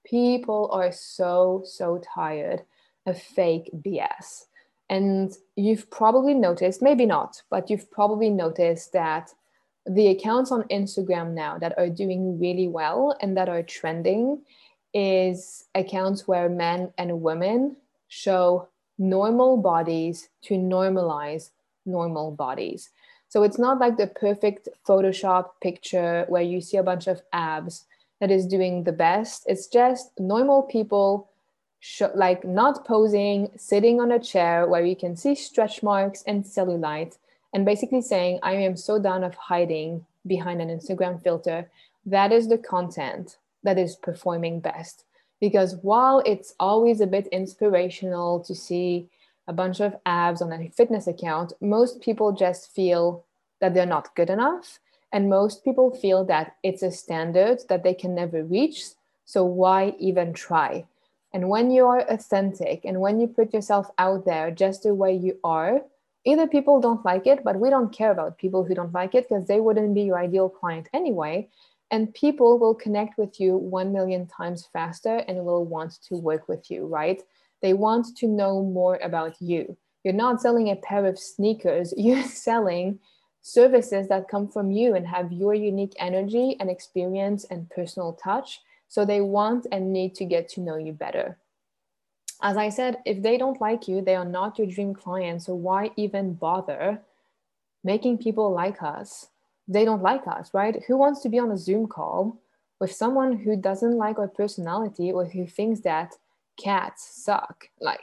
[0.06, 2.64] People are so, so tired
[3.06, 4.46] of fake BS
[4.90, 9.32] and you've probably noticed, maybe not, but you've probably noticed that
[9.86, 14.42] the accounts on Instagram now that are doing really well and that are trending
[14.94, 17.76] is accounts where men and women
[18.08, 21.50] show normal bodies to normalize
[21.86, 22.90] normal bodies.
[23.28, 27.86] So it's not like the perfect Photoshop picture where you see a bunch of abs
[28.20, 29.44] that is doing the best.
[29.48, 31.30] It's just normal people
[32.16, 37.18] like not posing, sitting on a chair where you can see stretch marks and cellulite,
[37.54, 41.70] and basically saying, I am so done of hiding behind an Instagram filter.
[42.06, 45.06] That is the content that is performing best.
[45.40, 49.08] Because while it's always a bit inspirational to see
[49.48, 53.24] a bunch of abs on a fitness account, most people just feel
[53.62, 54.80] that they're not good enough.
[55.16, 58.84] And most people feel that it's a standard that they can never reach.
[59.24, 60.88] So why even try?
[61.34, 65.16] And when you are authentic and when you put yourself out there just the way
[65.16, 65.80] you are,
[66.26, 69.30] either people don't like it, but we don't care about people who don't like it
[69.30, 71.48] because they wouldn't be your ideal client anyway.
[71.92, 76.50] And people will connect with you 1 million times faster and will want to work
[76.50, 77.22] with you, right?
[77.62, 79.78] They want to know more about you.
[80.04, 83.00] You're not selling a pair of sneakers, you're selling
[83.46, 88.62] services that come from you and have your unique energy and experience and personal touch
[88.88, 91.38] so they want and need to get to know you better.
[92.42, 95.44] As I said, if they don't like you, they are not your dream client.
[95.44, 97.02] So why even bother
[97.84, 99.28] making people like us?
[99.68, 100.82] They don't like us, right?
[100.88, 102.40] Who wants to be on a Zoom call
[102.80, 106.16] with someone who doesn't like our personality or who thinks that
[106.58, 107.70] cats suck?
[107.80, 108.02] Like,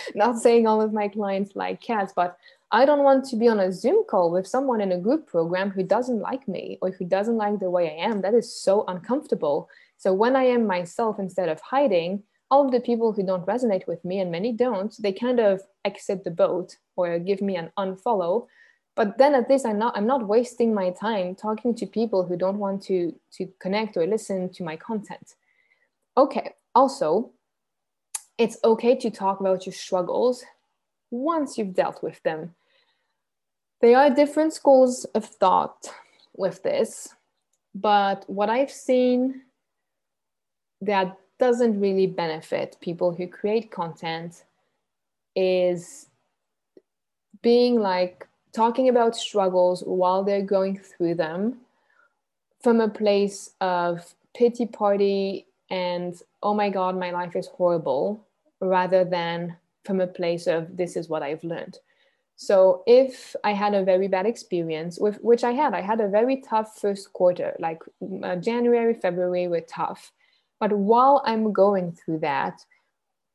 [0.14, 2.38] not saying all of my clients like cats, but
[2.72, 5.70] I don't want to be on a Zoom call with someone in a group program
[5.70, 8.22] who doesn't like me or who doesn't like the way I am.
[8.22, 9.68] That is so uncomfortable.
[9.96, 13.86] So when I am myself instead of hiding, all of the people who don't resonate
[13.86, 17.70] with me, and many don't, they kind of exit the boat or give me an
[17.78, 18.46] unfollow.
[18.94, 22.36] But then at least I'm not I'm not wasting my time talking to people who
[22.36, 25.34] don't want to to connect or listen to my content.
[26.16, 27.32] Okay, also,
[28.38, 30.44] it's okay to talk about your struggles
[31.10, 32.54] once you've dealt with them.
[33.80, 35.88] There are different schools of thought
[36.36, 37.14] with this,
[37.74, 39.42] but what I've seen
[40.80, 44.44] that doesn't really benefit people who create content
[45.34, 46.06] is
[47.42, 51.58] being like talking about struggles while they're going through them
[52.62, 58.26] from a place of pity party and oh my god my life is horrible
[58.60, 59.54] rather than
[59.86, 61.78] from a place of this is what i've learned
[62.36, 66.08] so if i had a very bad experience with which i had i had a
[66.08, 67.80] very tough first quarter like
[68.22, 70.12] uh, january february were tough
[70.60, 72.64] but while I'm going through that,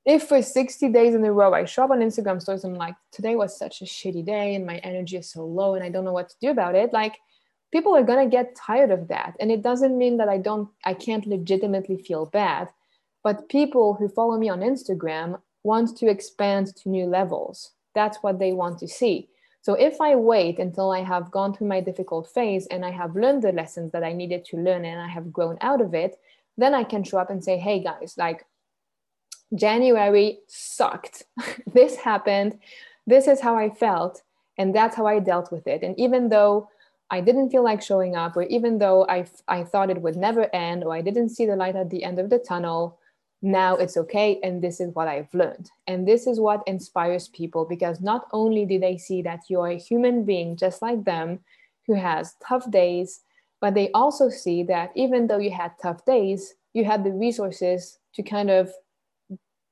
[0.05, 2.95] if for 60 days in a row I show up on Instagram stories, I'm like,
[3.11, 6.05] today was such a shitty day and my energy is so low and I don't
[6.05, 7.17] know what to do about it, like
[7.71, 9.35] people are gonna get tired of that.
[9.39, 12.69] And it doesn't mean that I don't, I can't legitimately feel bad.
[13.23, 17.71] But people who follow me on Instagram want to expand to new levels.
[17.93, 19.29] That's what they want to see.
[19.61, 23.15] So if I wait until I have gone through my difficult phase and I have
[23.15, 26.19] learned the lessons that I needed to learn and I have grown out of it,
[26.57, 28.45] then I can show up and say, hey guys, like
[29.53, 31.23] January sucked.
[31.73, 32.57] this happened.
[33.05, 34.23] This is how I felt.
[34.57, 35.83] And that's how I dealt with it.
[35.83, 36.69] And even though
[37.11, 40.53] I didn't feel like showing up, or even though I, I thought it would never
[40.55, 42.97] end, or I didn't see the light at the end of the tunnel,
[43.41, 44.39] now it's okay.
[44.43, 45.71] And this is what I've learned.
[45.87, 49.79] And this is what inspires people because not only do they see that you're a
[49.79, 51.39] human being just like them
[51.87, 53.21] who has tough days,
[53.59, 57.99] but they also see that even though you had tough days, you had the resources
[58.13, 58.71] to kind of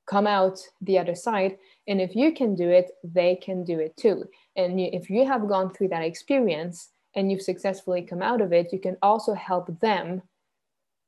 [0.07, 1.57] come out the other side.
[1.87, 4.25] And if you can do it, they can do it too.
[4.55, 8.73] And if you have gone through that experience and you've successfully come out of it,
[8.73, 10.23] you can also help them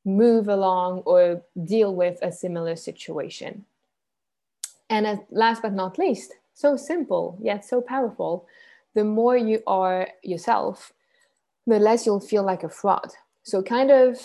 [0.06, 3.66] move along or deal with a similar situation.
[4.90, 8.46] And last but not least, so simple yet so powerful,
[8.94, 10.94] the more you are yourself,
[11.66, 13.12] the less you'll feel like a fraud.
[13.44, 14.20] So, kind of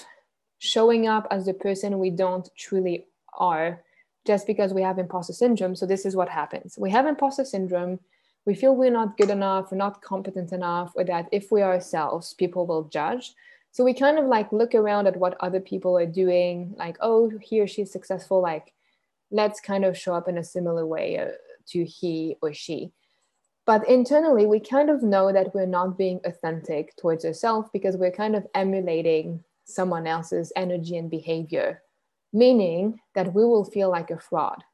[0.59, 3.07] showing up as the person we don't truly
[3.39, 3.83] are
[4.27, 5.77] just because we have imposter syndrome.
[5.77, 8.01] So, this is what happens we have imposter syndrome.
[8.45, 11.73] We feel we're not good enough, we're not competent enough, or that if we are
[11.75, 13.35] ourselves, people will judge.
[13.77, 17.31] So we kind of like look around at what other people are doing, like, oh,
[17.43, 18.73] he or she's successful, like,
[19.31, 21.33] let's kind of show up in a similar way uh,
[21.73, 22.91] to he or she.
[23.67, 28.11] But internally, we kind of know that we're not being authentic towards ourselves because we're
[28.11, 31.83] kind of emulating someone else's energy and behavior,
[32.33, 34.65] meaning that we will feel like a fraud.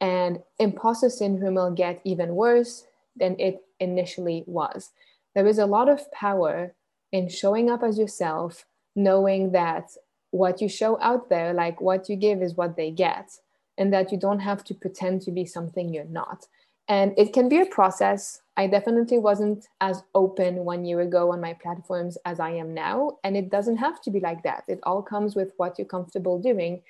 [0.00, 4.90] And imposter syndrome will get even worse than it initially was.
[5.36, 6.74] There is a lot of power
[7.12, 8.64] in showing up as yourself,
[8.96, 9.90] knowing that
[10.30, 13.30] what you show out there, like what you give, is what they get,
[13.78, 16.46] and that you don't have to pretend to be something you're not.
[16.88, 18.42] And it can be a process.
[18.56, 23.18] I definitely wasn't as open one year ago on my platforms as I am now.
[23.24, 24.64] And it doesn't have to be like that.
[24.66, 26.82] It all comes with what you're comfortable doing.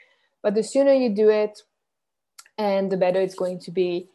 [0.42, 1.62] But the sooner you do it,
[2.58, 4.08] and the better it's going to be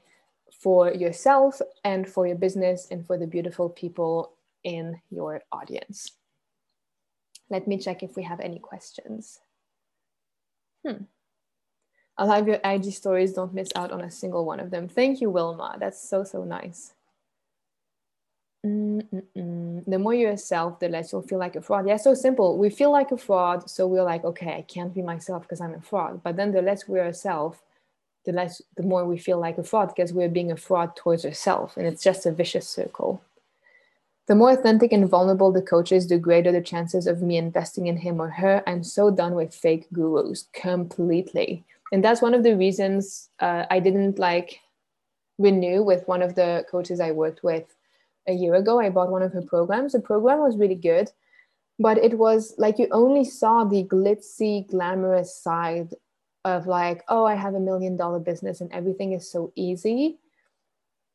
[0.62, 4.34] for yourself and for your business and for the beautiful people
[4.64, 6.12] in your audience.
[7.50, 9.40] Let me check if we have any questions.
[10.86, 11.04] Hmm.
[12.18, 13.34] I'll have your IG stories.
[13.34, 14.88] Don't miss out on a single one of them.
[14.88, 15.78] Thank you, Wilma.
[15.80, 16.94] That's so, so nice.
[18.66, 19.84] Mm-mm-mm.
[19.86, 21.88] The more you're yourself, the less you'll feel like a fraud.
[21.88, 22.58] Yeah, so simple.
[22.58, 25.76] We feel like a fraud, so we're like, okay, I can't be myself because I'm
[25.76, 26.22] a fraud.
[26.24, 27.60] But then the less we're ourselves,
[28.26, 31.24] the less, the more we feel like a fraud because we're being a fraud towards
[31.24, 33.22] ourselves, and it's just a vicious circle.
[34.28, 37.88] The more authentic and vulnerable the coach is, the greater the chances of me investing
[37.88, 38.62] in him or her.
[38.68, 41.64] I'm so done with fake gurus completely.
[41.94, 44.60] And that's one of the reasons uh, I didn't like
[45.38, 47.74] renew with one of the coaches I worked with
[48.28, 48.82] a year ago.
[48.82, 49.94] I bought one of her programs.
[49.94, 51.10] The program was really good,
[51.80, 55.94] but it was like you only saw the glitzy, glamorous side
[56.44, 60.18] of like, oh, I have a million dollar business and everything is so easy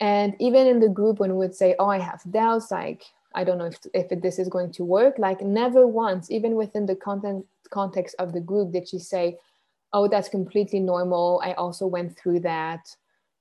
[0.02, 3.44] and even in the group when we would say oh i have doubts like i
[3.44, 6.96] don't know if, if this is going to work like never once even within the
[6.96, 9.38] content context of the group did she say
[9.92, 11.40] oh that's completely normal.
[11.44, 12.88] I also went through that.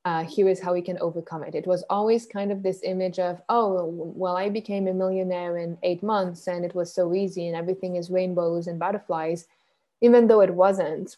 [0.03, 1.53] Uh, here is how we can overcome it.
[1.53, 5.78] It was always kind of this image of oh well i became a millionaire in
[5.84, 9.47] eight months and it was so easy and everything is rainbows and butterflies
[10.01, 11.18] even though it wasn't.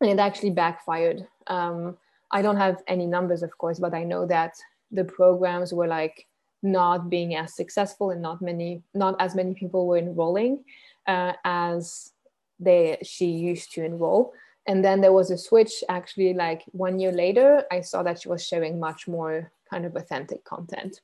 [0.00, 1.26] And it actually backfired.
[1.48, 1.96] Um,
[2.30, 4.54] I don't have any numbers, of course, but I know that
[4.90, 6.26] the programs were like
[6.62, 10.64] not being as successful and not many, not as many people were enrolling
[11.06, 12.12] uh, as
[12.60, 14.32] they she used to enroll.
[14.66, 15.82] And then there was a switch.
[15.88, 19.96] Actually, like one year later, I saw that she was sharing much more kind of
[19.96, 21.00] authentic content.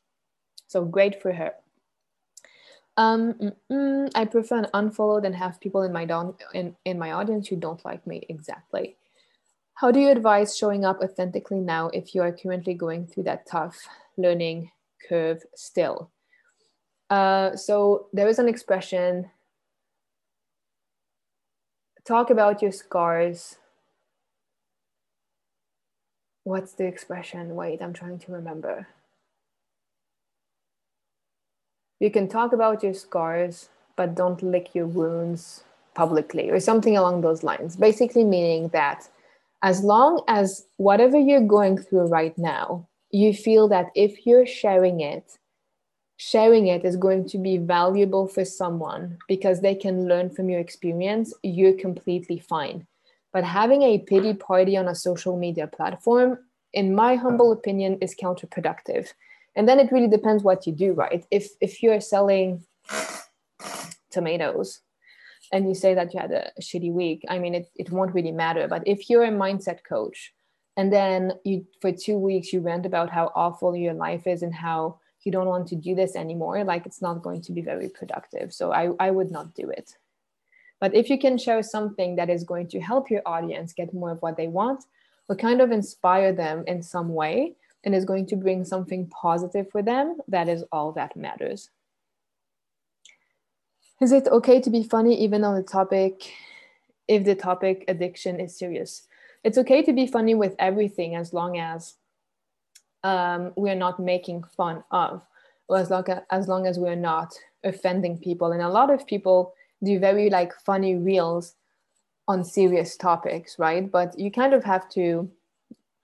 [0.66, 1.52] So great for her.
[2.96, 3.52] Um,
[4.14, 7.56] I prefer an unfollow than have people in my don- in, in my audience who
[7.56, 8.96] don't like me exactly.
[9.76, 13.46] How do you advise showing up authentically now if you are currently going through that
[13.46, 13.76] tough
[14.16, 14.70] learning
[15.08, 16.10] curve still?
[17.10, 19.30] Uh, so there is an expression
[22.04, 23.56] talk about your scars.
[26.44, 27.54] What's the expression?
[27.54, 28.88] Wait, I'm trying to remember.
[31.98, 35.64] You can talk about your scars, but don't lick your wounds
[35.94, 37.76] publicly, or something along those lines.
[37.76, 39.08] Basically, meaning that
[39.64, 45.00] as long as whatever you're going through right now, you feel that if you're sharing
[45.00, 45.38] it,
[46.18, 50.60] sharing it is going to be valuable for someone because they can learn from your
[50.60, 52.86] experience, you're completely fine.
[53.32, 56.40] But having a pity party on a social media platform,
[56.74, 59.14] in my humble opinion, is counterproductive.
[59.56, 61.24] And then it really depends what you do, right?
[61.30, 62.64] If if you're selling
[64.10, 64.80] tomatoes
[65.54, 68.32] and you say that you had a, shitty week, I mean, it, it won't really
[68.32, 68.66] matter.
[68.66, 70.34] But if you're a mindset coach
[70.76, 74.52] and then you for two weeks you rant about how awful your life is and
[74.52, 77.88] how you don't want to do this anymore, like it's not going to be very
[77.88, 78.52] productive.
[78.52, 79.96] So I, I would not do it.
[80.80, 84.10] But if you can share something that is going to help your audience get more
[84.10, 84.84] of what they want,
[85.28, 89.70] or kind of inspire them in some way, and is going to bring something positive
[89.70, 91.70] for them, that is all that matters.
[94.00, 96.32] Is it okay to be funny even on the topic
[97.06, 99.06] if the topic addiction is serious?
[99.44, 101.94] It's okay to be funny with everything as long as
[103.04, 105.22] um, we're not making fun of,
[105.68, 108.52] or as long as, as long as we're not offending people.
[108.52, 111.54] And a lot of people do very like funny reels
[112.26, 113.90] on serious topics, right?
[113.90, 115.30] But you kind of have to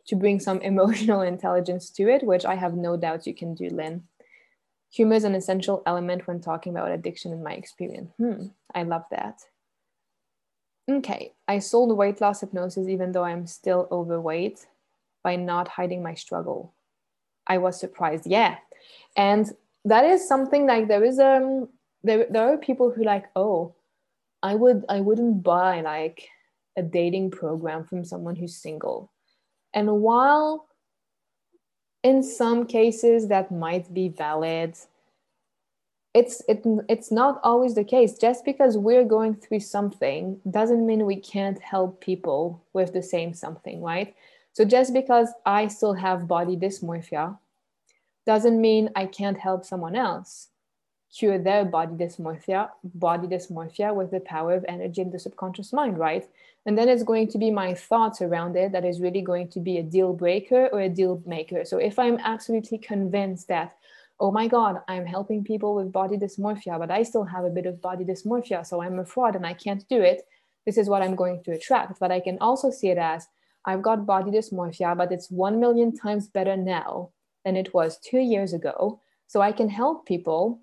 [0.07, 3.69] to bring some emotional intelligence to it, which I have no doubt you can do,
[3.69, 4.05] Lynn.
[4.93, 8.13] Humor is an essential element when talking about addiction, in my experience.
[8.19, 9.41] Hmm, I love that.
[10.91, 14.67] Okay, I sold weight loss hypnosis even though I'm still overweight
[15.23, 16.75] by not hiding my struggle.
[17.47, 18.27] I was surprised.
[18.27, 18.59] Yeah.
[19.17, 19.51] And
[19.85, 21.69] that is something like there is um
[22.03, 23.75] there there are people who like, oh,
[24.43, 26.29] I would I wouldn't buy like
[26.77, 29.13] a dating program from someone who's single.
[29.75, 30.67] And while
[32.03, 34.77] in some cases that might be valid,
[36.15, 38.19] it's it, it's not always the case.
[38.19, 43.33] Just because we're going through something doesn't mean we can't help people with the same
[43.35, 44.15] something, right?
[44.53, 47.39] So just because I still have body dysmorphia
[48.27, 50.50] doesn't mean I can't help someone else
[51.17, 55.99] cure their body dysmorphia, body dysmorphia with the power of energy in the subconscious mind,
[55.99, 56.29] right?
[56.67, 59.61] And then it's going to be my thoughts around it that is really going to
[59.61, 61.65] be a deal breaker or a deal maker.
[61.65, 63.75] So if I'm absolutely convinced that,
[64.21, 67.67] oh my God, I'm helping people with body dysmorphia, but I still have a bit
[67.67, 70.23] of body dysmorphia, so I'm a fraud and I can't do it,
[70.67, 71.99] this is what I'm going to attract.
[71.99, 73.27] But I can also see it as
[73.65, 77.11] I've got body dysmorphia, but it's one million times better now
[77.45, 79.01] than it was two years ago.
[79.27, 80.61] So I can help people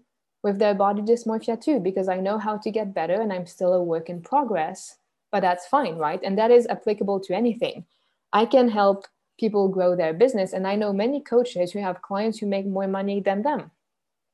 [0.48, 3.74] with their body dysmorphia too, because I know how to get better and I'm still
[3.74, 4.98] a work in progress,
[5.30, 6.22] but that's fine, right?
[6.24, 7.86] And that is applicable to anything.
[8.32, 9.06] I can help
[9.38, 10.54] people grow their business.
[10.54, 13.72] And I know many coaches who have clients who make more money than them.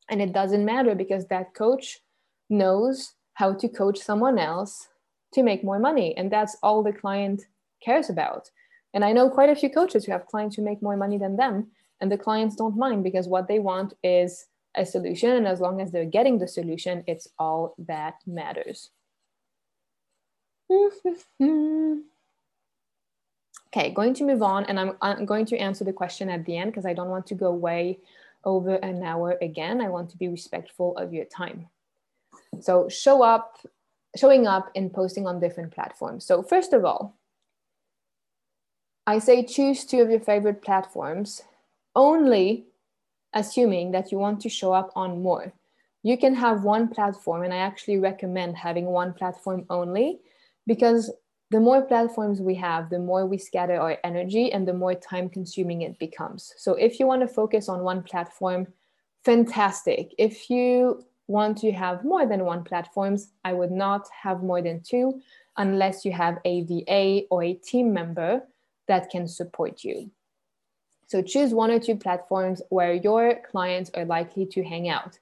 [0.07, 1.99] And it doesn't matter because that coach
[2.47, 4.89] knows how to coach someone else
[5.34, 6.16] to make more money.
[6.16, 7.41] And that's all the client
[7.84, 8.51] cares about.
[8.93, 11.38] And I know quite a few coaches who have clients who make more money than
[11.38, 11.72] them.
[12.01, 14.45] And the clients don't mind because what they want is
[14.76, 15.32] a solution.
[15.32, 18.89] And as long as they're getting the solution, it's all that matters.
[20.71, 21.99] okay,
[23.93, 24.65] going to move on.
[24.65, 27.28] And I'm, I'm going to answer the question at the end because I don't want
[27.28, 27.99] to go way
[28.45, 29.82] over an hour again.
[29.82, 31.67] I want to be respectful of your time.
[32.59, 33.59] So show up,
[34.15, 36.26] showing up and posting on different platforms.
[36.26, 37.15] So first of all,
[39.05, 41.41] I say choose two of your favorite platforms
[41.95, 42.65] only
[43.34, 45.53] assuming that you want to show up on more.
[46.03, 50.19] You can have one platform, and I actually recommend having one platform only
[50.67, 51.11] because
[51.51, 55.29] the more platforms we have, the more we scatter our energy and the more time
[55.29, 56.53] consuming it becomes.
[56.57, 58.67] So, if you want to focus on one platform,
[59.23, 60.13] fantastic.
[60.17, 64.81] If you want to have more than one platforms, I would not have more than
[64.81, 65.21] two
[65.57, 68.41] unless you have a VA or a team member
[68.88, 70.11] that can support you.
[71.14, 75.20] So choose one or two platforms where your clients are likely to hang out.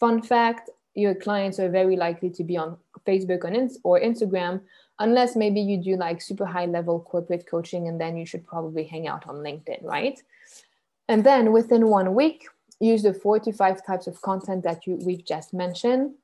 [0.00, 3.44] Fun fact your clients are very likely to be on Facebook
[3.84, 4.62] or Instagram,
[4.98, 8.84] unless maybe you do like super high level corporate coaching, and then you should probably
[8.84, 10.18] hang out on LinkedIn, right?
[11.06, 12.48] And then within one week,
[12.80, 16.14] use the four to five types of content that you, we've just mentioned,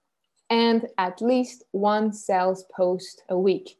[0.48, 3.76] and at least one sales post a week.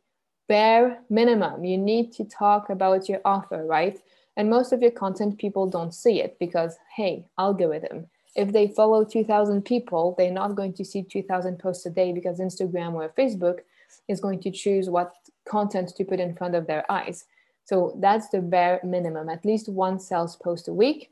[0.47, 1.65] Bare minimum.
[1.65, 3.99] You need to talk about your offer, right?
[4.37, 8.07] And most of your content, people don't see it because, hey, algorithm.
[8.35, 12.39] If they follow 2,000 people, they're not going to see 2,000 posts a day because
[12.39, 13.61] Instagram or Facebook
[14.09, 15.13] is going to choose what
[15.47, 17.27] content to put in front of their eyes.
[17.65, 21.11] So that's the bare minimum, at least one sales post a week.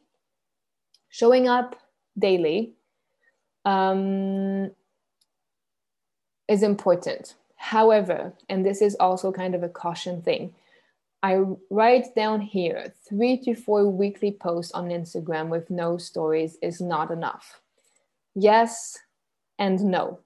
[1.11, 1.77] Showing up
[2.19, 2.75] daily
[3.65, 4.71] um,
[6.49, 7.35] is important.
[7.57, 10.55] However, and this is also kind of a caution thing,
[11.23, 16.81] I write down here three to four weekly posts on Instagram with no stories is
[16.81, 17.61] not enough.
[18.35, 18.99] Yes
[19.59, 20.21] and no.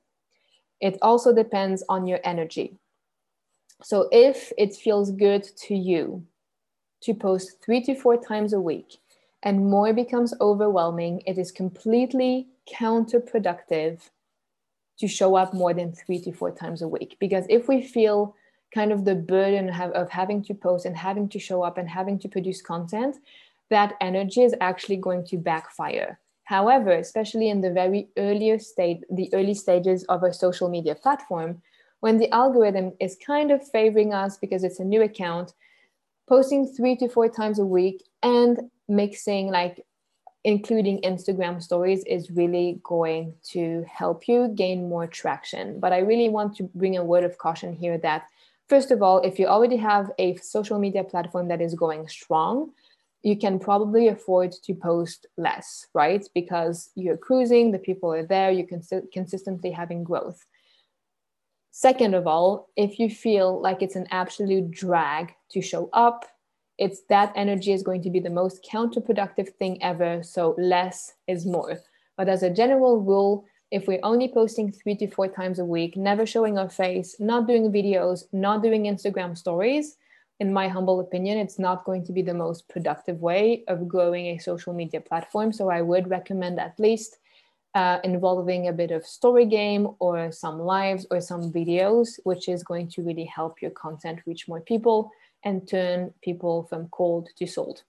[0.80, 2.78] It also depends on your energy.
[3.82, 6.24] So if it feels good to you
[7.02, 8.98] to post three to four times a week
[9.42, 14.00] and more becomes overwhelming, it is completely counterproductive
[14.98, 17.16] to show up more than three to four times a week.
[17.18, 18.36] Because if we feel
[18.74, 22.18] kind of the burden of, having to post and having to show up and having
[22.18, 23.16] to produce content,
[23.70, 26.18] that energy is actually going to backfire.
[26.44, 31.62] However, especially in the very earlier state, the early stages of a social media platform,
[32.00, 35.54] when the algorithm is kind of favoring us because it's a new account,
[36.28, 39.84] posting three to four times a week and mixing like
[40.44, 45.80] including Instagram stories is really going to help you gain more traction.
[45.80, 48.24] But I really want to bring a word of caution here that,
[48.68, 52.72] first of all, if you already have a social media platform that is going strong,
[53.22, 56.26] you can probably afford to post less, right?
[56.34, 60.44] Because you're cruising, the people are there, you're cons- consistently having growth.
[61.70, 66.24] Second of all, if you feel like it's an absolute drag to show up,
[66.78, 70.22] it's that energy is going to be the most counterproductive thing ever.
[70.22, 71.78] So less is more.
[72.16, 73.44] But as a general rule,
[73.74, 77.48] if we're only posting three to four times a week, never showing our face, not
[77.48, 79.96] doing videos, not doing Instagram stories,
[80.38, 84.26] in my humble opinion, it's not going to be the most productive way of growing
[84.26, 85.52] a social media platform.
[85.52, 87.18] So I would recommend at least
[87.74, 92.62] uh, involving a bit of story game or some lives or some videos, which is
[92.62, 95.10] going to really help your content reach more people
[95.42, 97.82] and turn people from cold to sold.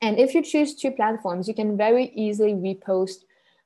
[0.00, 3.18] And if you choose two platforms, you can very easily repost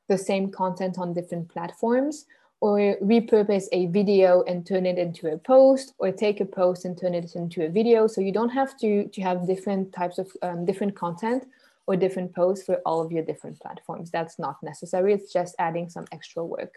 [0.09, 2.27] the same content on different platforms
[2.61, 6.99] or repurpose a video and turn it into a post or take a post and
[6.99, 8.07] turn it into a video.
[8.07, 11.45] So you don't have to, to have different types of um, different content
[11.87, 14.11] or different posts for all of your different platforms.
[14.11, 15.13] That's not necessary.
[15.13, 16.75] It's just adding some extra work.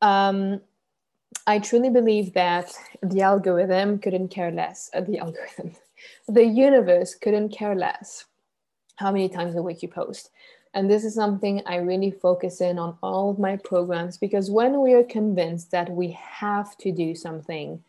[0.00, 0.60] Um,
[1.46, 2.72] I truly believe that
[3.02, 4.90] the algorithm couldn't care less.
[4.92, 5.76] Uh, the algorithm,
[6.28, 8.26] the universe couldn't care less
[8.96, 10.30] how many times a week you post.
[10.74, 14.80] And this is something I really focus in on all of my programs because when
[14.80, 17.82] we are convinced that we have to do something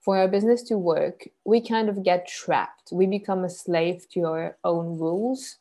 [0.00, 2.92] for our business to work, we kind of get trapped.
[2.92, 5.56] We become a slave to our own rules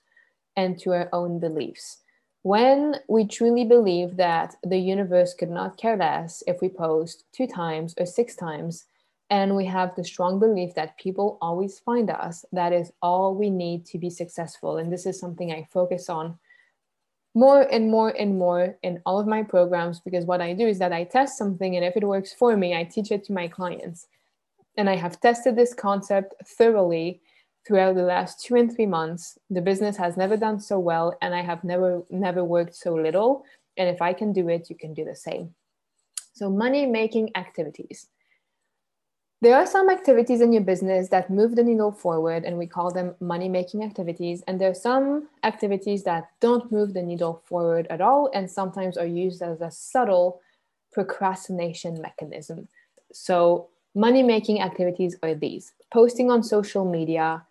[0.56, 2.04] and to our own beliefs.
[2.44, 7.48] When we truly believe that the universe could not care less if we post two
[7.48, 8.86] times or six times,
[9.34, 13.50] and we have the strong belief that people always find us, that is all we
[13.50, 14.78] need to be successful.
[14.78, 16.38] And this is something I focus on
[17.34, 20.78] more and more and more in all of my programs because what I do is
[20.78, 23.48] that I test something, and if it works for me, I teach it to my
[23.48, 24.06] clients.
[24.78, 27.20] And I have tested this concept thoroughly
[27.66, 29.40] throughout the last two and three months.
[29.50, 33.46] The business has never done so well and i have never never worked so little.
[33.78, 35.56] And if i can do it you can do the same.
[36.34, 38.10] So money making activities
[39.44, 42.90] there are some activities in your business that move the needle forward and we call
[42.92, 47.86] them money making activities and there are some activities that don't move the needle forward
[47.90, 50.40] at all and sometimes are used as a subtle
[50.94, 52.70] procrastination mechanism
[53.12, 57.44] so money making activities are these posting on social media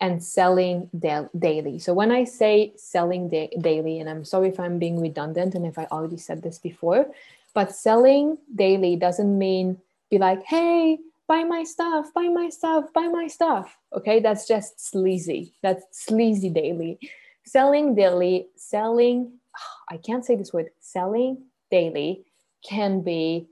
[0.00, 1.78] and selling da- daily.
[1.78, 5.66] So when I say selling da- daily, and I'm sorry if I'm being redundant and
[5.66, 7.04] if I already said this before,
[7.52, 9.76] but selling daily doesn't mean
[10.10, 10.98] be like, hey,
[11.30, 13.78] buy my stuff, buy my stuff, buy my stuff.
[13.96, 15.54] Okay, that's just sleazy.
[15.62, 16.98] That's sleazy daily.
[17.46, 19.38] Selling daily, selling,
[19.88, 22.24] I can't say this word, selling daily
[22.68, 23.46] can be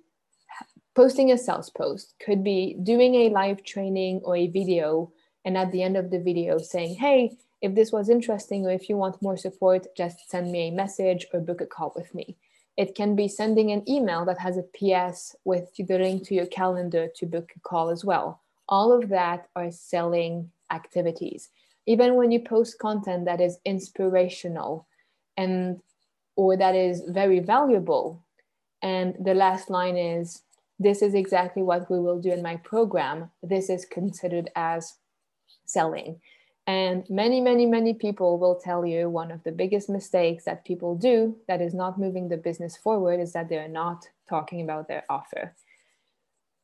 [0.96, 5.12] posting a sales post, could be doing a live training or a video
[5.44, 8.88] and at the end of the video saying, hey, if this was interesting or if
[8.88, 12.36] you want more support, just send me a message or book a call with me.
[12.78, 16.46] It can be sending an email that has a PS with the link to your
[16.46, 18.40] calendar to book a call as well.
[18.68, 21.50] All of that are selling activities.
[21.86, 24.86] Even when you post content that is inspirational
[25.36, 25.80] and
[26.36, 28.24] or that is very valuable.
[28.80, 30.42] And the last line is
[30.78, 33.32] this is exactly what we will do in my program.
[33.42, 34.94] This is considered as
[35.66, 36.20] selling.
[36.68, 40.94] And many, many, many people will tell you one of the biggest mistakes that people
[40.94, 45.04] do that is not moving the business forward is that they're not talking about their
[45.08, 45.56] offer.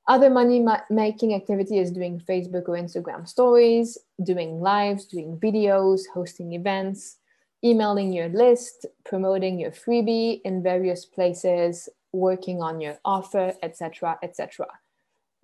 [0.06, 6.02] Other money ma- making activity is doing Facebook or Instagram stories, doing lives, doing videos,
[6.12, 7.16] hosting events,
[7.64, 14.66] emailing your list, promoting your freebie in various places, working on your offer, etc., etc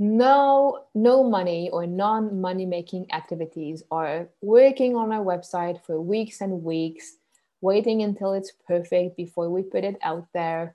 [0.00, 6.40] no no money or non money making activities or working on our website for weeks
[6.40, 7.18] and weeks
[7.60, 10.74] waiting until it's perfect before we put it out there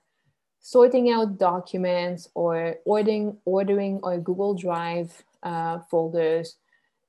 [0.60, 6.54] sorting out documents or ordering ordering our google drive uh, folders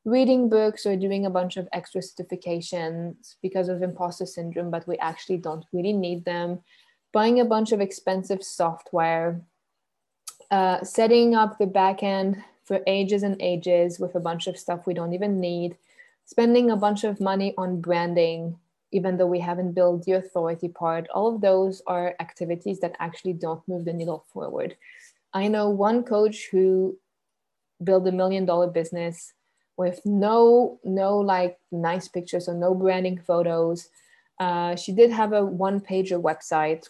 [0.04, 4.98] reading books or doing a bunch of extra certifications because of imposter syndrome but we
[4.98, 6.60] actually don't really need them
[7.14, 9.40] buying a bunch of expensive software
[10.52, 14.94] uh, setting up the backend for ages and ages with a bunch of stuff we
[14.94, 15.78] don't even need,
[16.26, 18.58] spending a bunch of money on branding,
[18.92, 21.08] even though we haven't built the authority part.
[21.14, 24.76] All of those are activities that actually don't move the needle forward.
[25.34, 26.98] I know one coach who
[27.84, 29.34] built a million dollar business
[29.78, 33.90] with no no like nice pictures or no branding photos.
[34.40, 36.90] Uh, she did have a one pager website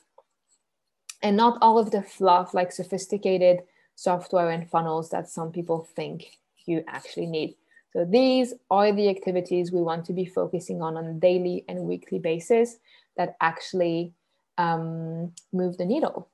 [1.22, 3.60] and not all of the fluff like sophisticated
[3.96, 7.56] software and funnels that some people think you actually need.
[7.94, 11.80] So these are the activities we want to be focusing on on a daily and
[11.80, 12.78] weekly basis
[13.16, 14.14] that actually
[14.58, 16.28] um, move the needle.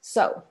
[0.00, 0.42] So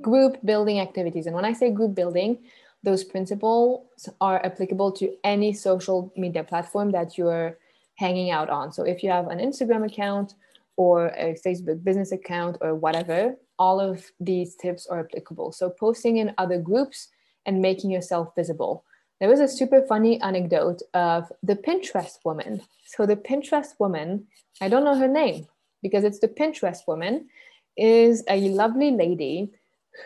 [0.00, 1.26] group building activities.
[1.26, 2.38] And when I say group building,
[2.82, 7.58] those principles are applicable to any social media platform that you're
[7.96, 8.72] hanging out on.
[8.72, 10.34] So if you have an Instagram account
[10.80, 15.52] or a Facebook business account or whatever, all of these tips are applicable.
[15.52, 17.08] So posting in other groups
[17.44, 18.82] and making yourself visible.
[19.18, 22.62] There was a super funny anecdote of the Pinterest woman.
[22.86, 24.26] So the Pinterest woman,
[24.62, 25.46] I don't know her name
[25.82, 27.28] because it's the Pinterest woman,
[27.76, 29.50] is a lovely lady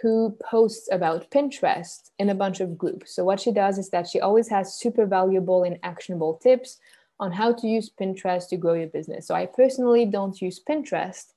[0.02, 3.14] who posts about Pinterest in a bunch of groups.
[3.14, 6.80] So what she does is that she always has super valuable and actionable tips
[7.20, 9.26] on how to use Pinterest to grow your business.
[9.26, 11.32] So I personally don't use Pinterest,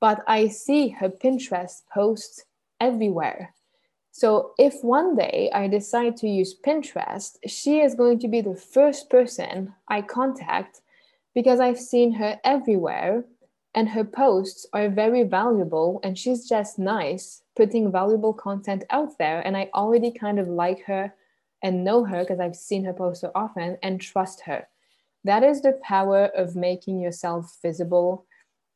[0.00, 2.44] but I see her Pinterest posts
[2.80, 3.54] everywhere.
[4.10, 8.56] So if one day I decide to use Pinterest, she is going to be the
[8.56, 10.82] first person I contact
[11.34, 13.24] because I've seen her everywhere
[13.74, 19.40] and her posts are very valuable and she's just nice putting valuable content out there
[19.46, 21.14] and i already kind of like her
[21.62, 24.66] and know her because i've seen her post so often and trust her
[25.24, 28.26] that is the power of making yourself visible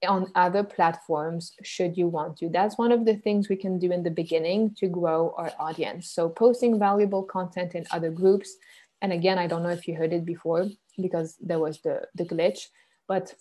[0.06, 2.48] on other platforms should you want to.
[2.48, 6.10] That's one of the things we can do in the beginning to grow our audience.
[6.10, 8.56] So posting valuable content in other groups
[9.02, 10.66] and again i don't know if you heard it before
[11.00, 12.68] because there was the the glitch
[13.06, 13.34] but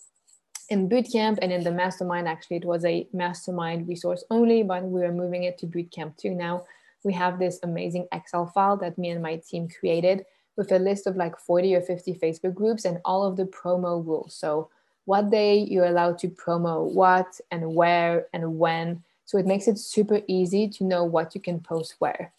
[0.68, 5.02] in bootcamp and in the mastermind actually it was a mastermind resource only but we
[5.02, 6.64] are moving it to bootcamp too now.
[7.04, 10.24] We have this amazing excel file that me and my team created
[10.56, 14.04] with a list of like 40 or 50 facebook groups and all of the promo
[14.04, 14.34] rules.
[14.34, 14.70] So
[15.04, 19.02] what day you're allowed to promo what and where and when.
[19.24, 22.32] So it makes it super easy to know what you can post where.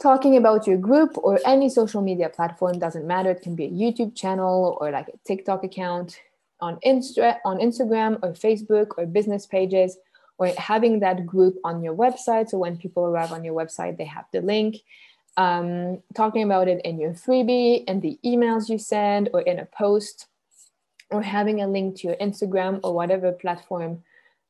[0.00, 3.30] Talking about your group or any social media platform doesn't matter.
[3.30, 6.20] It can be a youtube channel or like a tiktok account.
[6.62, 9.96] On, Insta- on Instagram or Facebook or business pages,
[10.40, 12.48] or having that group on your website.
[12.48, 14.76] So when people arrive on your website, they have the link.
[15.36, 19.64] Um, talking about it in your freebie, in the emails you send, or in a
[19.64, 20.26] post,
[21.10, 24.02] or having a link to your Instagram or whatever platform,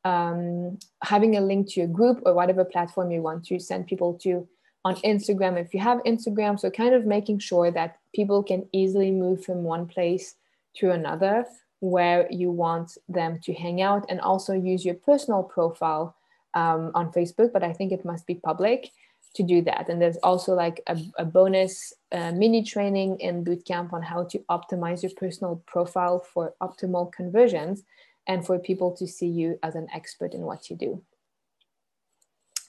[0.05, 4.15] um, having a link to your group or whatever platform you want to send people
[4.23, 4.49] to
[4.85, 6.59] on Instagram if you have Instagram.
[6.59, 10.35] So, kind of making sure that people can easily move from one place
[10.77, 11.45] to another
[11.81, 16.15] where you want them to hang out and also use your personal profile
[16.55, 18.91] um, on Facebook, but I think it must be public
[19.35, 19.89] to do that.
[19.89, 24.39] And there's also like a, a bonus uh, mini training in bootcamp on how to
[24.51, 27.85] optimize your personal profile for optimal conversions
[28.27, 31.03] and for people to see you as an expert in what you do.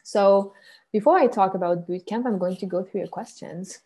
[0.04, 0.54] So
[0.92, 3.80] before I talk about bootcamp, I'm going to go through your questions.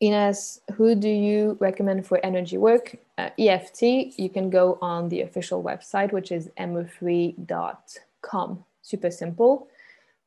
[0.00, 2.96] Ines, who do you recommend for energy work?
[3.18, 3.82] Uh, EFT,
[4.18, 8.64] you can go on the official website, which is emofree.com.
[8.82, 9.68] Super simple.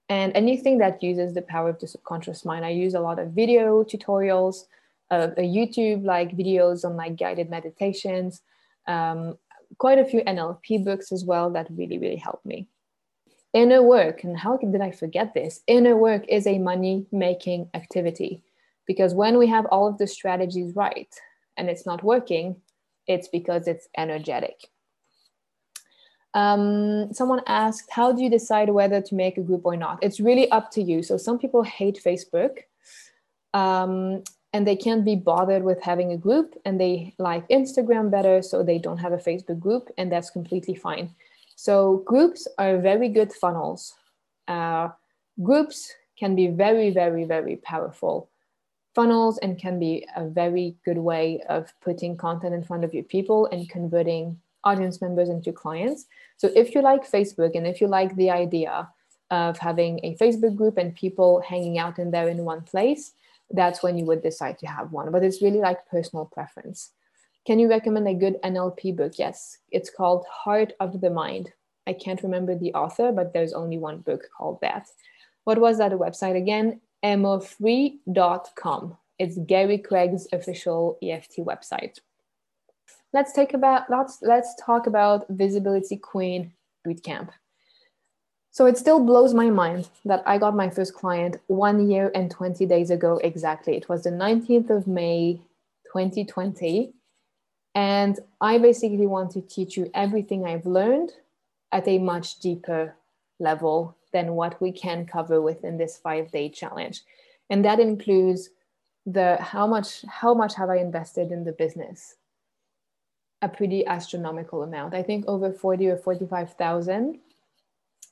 [0.09, 2.63] And anything that uses the power of the subconscious mind.
[2.63, 4.65] I use a lot of video tutorials,
[5.09, 8.41] uh, YouTube like videos on like guided meditations,
[8.87, 9.37] um,
[9.77, 12.67] quite a few NLP books as well that really, really help me.
[13.53, 15.61] Inner work, and how did I forget this?
[15.65, 18.41] Inner work is a money making activity
[18.85, 21.13] because when we have all of the strategies right
[21.57, 22.57] and it's not working,
[23.07, 24.69] it's because it's energetic.
[26.35, 29.99] Um, someone asked, how do you decide whether to make a group or not?
[30.01, 31.01] It's really up to you.
[31.01, 32.59] So some people hate Facebook
[33.53, 34.21] um,
[34.51, 38.63] and they can't be bothered with having a group and they like Instagram better, so
[38.63, 41.09] they don't have a Facebook group, and that's completely fine.
[41.55, 43.95] So groups are very good funnels.
[44.47, 44.89] Uh,
[45.41, 48.29] groups can be very, very, very powerful
[48.93, 53.03] funnels and can be a very good way of putting content in front of your
[53.03, 56.05] people and converting audience members into clients.
[56.37, 58.89] So if you like Facebook and if you like the idea
[59.31, 63.13] of having a Facebook group and people hanging out in there in one place,
[63.51, 65.11] that's when you would decide to have one.
[65.11, 66.91] But it's really like personal preference.
[67.45, 69.13] Can you recommend a good NLP book?
[69.17, 71.53] Yes, it's called Heart of the Mind.
[71.87, 74.87] I can't remember the author, but there's only one book called that.
[75.43, 76.81] What was that website again?
[77.03, 78.97] emofree.com.
[79.19, 81.99] It's Gary Craig's official EFT website.
[83.15, 86.51] Let's take about let's let's talk about Visibility Queen
[86.85, 87.29] Bootcamp.
[88.51, 92.29] So it still blows my mind that I got my first client one year and
[92.29, 93.77] 20 days ago exactly.
[93.77, 95.39] It was the 19th of May,
[95.85, 96.91] 2020.
[97.73, 101.13] And I basically want to teach you everything I've learned
[101.71, 102.95] at a much deeper
[103.39, 107.03] level than what we can cover within this five day challenge.
[107.49, 108.49] And that includes
[109.05, 112.17] the how much how much have I invested in the business?
[113.45, 114.95] A pretty astronomical amount.
[114.95, 117.19] I think over 40 or 45,000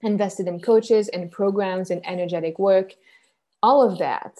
[0.04, 2.94] invested in coaches and programs and energetic work,
[3.64, 4.38] all of that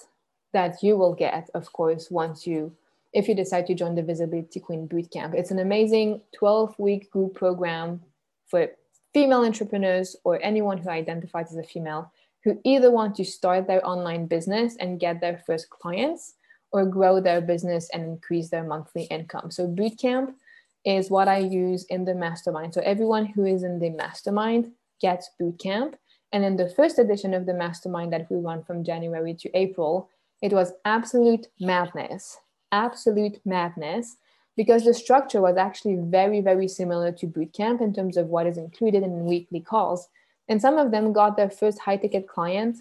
[0.52, 2.72] that you will get, of course, once you,
[3.12, 5.34] if you decide to join the Visibility Queen Bootcamp.
[5.34, 8.00] It's an amazing 12 week group program
[8.46, 8.68] for
[9.16, 12.12] female entrepreneurs or anyone who identifies as a female
[12.44, 16.36] who either want to start their online business and get their first clients
[16.72, 19.50] or grow their business and increase their monthly income.
[19.50, 20.36] So, bootcamp
[20.86, 22.74] is what I use in the mastermind.
[22.74, 24.72] So, everyone who is in the mastermind
[25.04, 25.96] Gets Bootcamp.
[26.32, 30.10] And in the first edition of the mastermind that we run from January to April,
[30.42, 32.38] it was absolute madness,
[32.72, 34.16] absolute madness,
[34.56, 38.58] because the structure was actually very, very similar to Bootcamp in terms of what is
[38.58, 40.08] included in weekly calls.
[40.48, 42.78] And some of them got their first high ticket client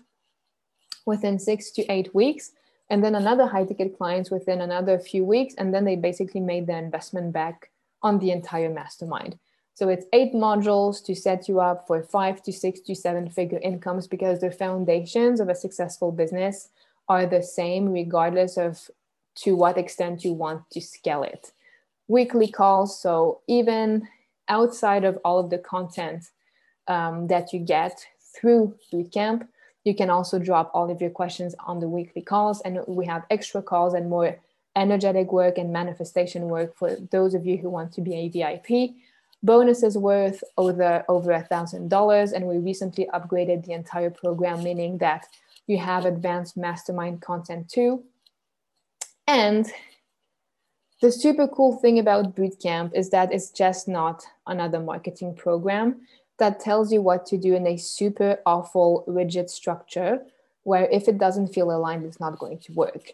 [1.05, 2.53] within six to eight weeks,
[2.89, 5.55] and then another high ticket clients within another few weeks.
[5.59, 7.72] And then they basically made their investment back
[8.03, 9.39] on the entire mastermind.
[9.75, 13.59] So it's eight modules to set you up for five to six to seven figure
[13.59, 16.69] incomes because the foundations of a successful business
[17.09, 18.91] are the same regardless of
[19.35, 21.53] to what extent you want to scale it.
[22.07, 24.07] Weekly calls, so even
[24.49, 26.25] outside of all of the content
[26.89, 29.49] um, that you get through Bootcamp,
[29.85, 33.25] you can also drop all of your questions on the weekly calls, and we have
[33.31, 34.39] extra calls and more
[34.77, 38.95] energetic work and manifestation work for those of you who want to be a VIP
[39.43, 44.99] bonuses worth over over a thousand dollars and we recently upgraded the entire program meaning
[44.99, 45.27] that
[45.67, 48.05] you have advanced mastermind content too.
[49.27, 49.71] And
[51.01, 56.03] the super cool thing about bootcamp is that it's just not another marketing program
[56.39, 60.21] that tells you what to do in a super awful rigid structure
[60.65, 63.13] where if it doesn't feel aligned it's not going to work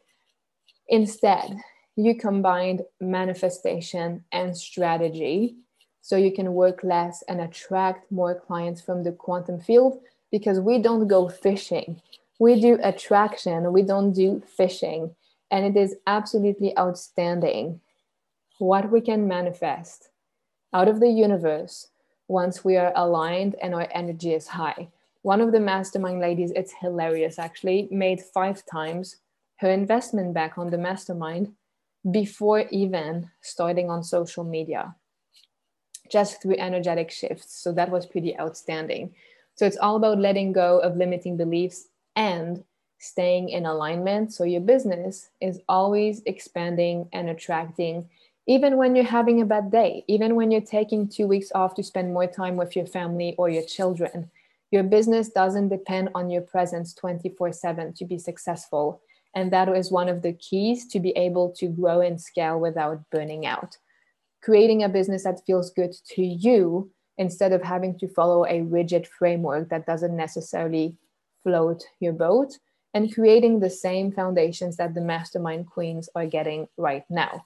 [0.89, 1.59] instead
[1.97, 5.57] you combined manifestation and strategy
[6.01, 10.79] so you can work less and attract more clients from the quantum field because we
[10.79, 12.01] don't go fishing.
[12.39, 15.15] We do attraction, we don't do fishing.
[15.51, 17.81] And it is absolutely outstanding
[18.59, 20.11] what we can manifest
[20.73, 21.89] out of the universe
[22.29, 24.89] once we are aligned and our energy is high.
[25.23, 29.17] One of the mastermind ladies, it's hilarious actually, made five times
[29.59, 31.53] her investment back on the mastermind
[32.11, 34.95] before even starting on social media
[36.11, 37.61] just through energetic shifts.
[37.61, 39.15] So that was pretty outstanding.
[39.55, 42.65] So it's all about letting go of limiting beliefs and
[42.99, 44.33] staying in alignment.
[44.33, 48.09] So your business is always expanding and attracting,
[48.47, 51.83] even when you're having a bad day, even when you're taking two weeks off to
[51.83, 54.31] spend more time with your family or your children.
[54.71, 59.01] Your business doesn't depend on your presence 24 7 to be successful.
[59.39, 62.99] And that is one of the keys to be able to grow and scale without
[63.11, 63.77] burning out
[64.43, 69.07] creating a business that feels good to you instead of having to follow a rigid
[69.07, 70.97] framework that doesn't necessarily
[71.43, 72.59] float your boat
[72.95, 77.45] and creating the same foundations that the mastermind queens are getting right now.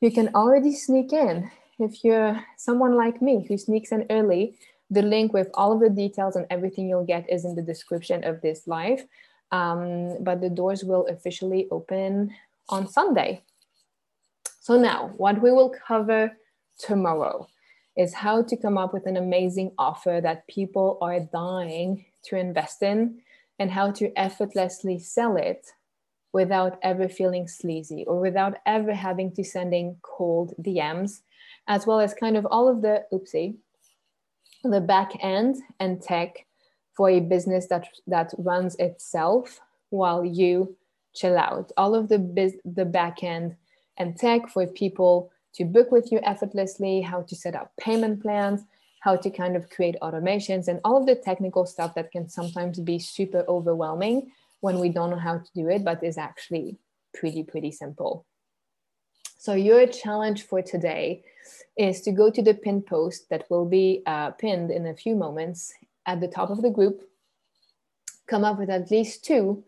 [0.00, 1.50] You can already sneak in.
[1.78, 4.56] If you're someone like me who sneaks in early,
[4.90, 8.22] the link with all of the details and everything you'll get is in the description
[8.22, 9.04] of this live.
[9.54, 12.34] Um, but the doors will officially open
[12.68, 13.44] on Sunday.
[14.60, 16.36] So now what we will cover
[16.76, 17.46] tomorrow
[17.96, 22.82] is how to come up with an amazing offer that people are dying to invest
[22.82, 23.20] in
[23.60, 25.64] and how to effortlessly sell it
[26.32, 31.20] without ever feeling sleazy or without ever having to sending cold DMs,
[31.68, 33.54] as well as kind of all of the oopsie,
[34.64, 36.44] the back end and tech
[36.96, 39.60] for a business that that runs itself
[39.90, 40.76] while you
[41.14, 41.72] chill out.
[41.76, 43.56] All of the biz- the back end
[43.96, 48.62] and tech for people to book with you effortlessly, how to set up payment plans,
[49.00, 52.80] how to kind of create automations, and all of the technical stuff that can sometimes
[52.80, 56.76] be super overwhelming when we don't know how to do it, but is actually
[57.12, 58.26] pretty, pretty simple.
[59.38, 61.22] So, your challenge for today
[61.76, 65.14] is to go to the pin post that will be uh, pinned in a few
[65.14, 65.72] moments
[66.06, 67.02] at the top of the group,
[68.26, 69.64] come up with at least two,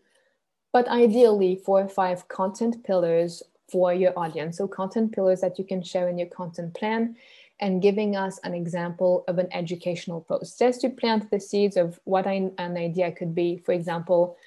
[0.73, 4.57] but ideally four or five content pillars for your audience.
[4.57, 7.15] So content pillars that you can share in your content plan
[7.59, 11.99] and giving us an example of an educational post, just to plant the seeds of
[12.03, 13.57] what I, an idea could be.
[13.57, 14.37] For example,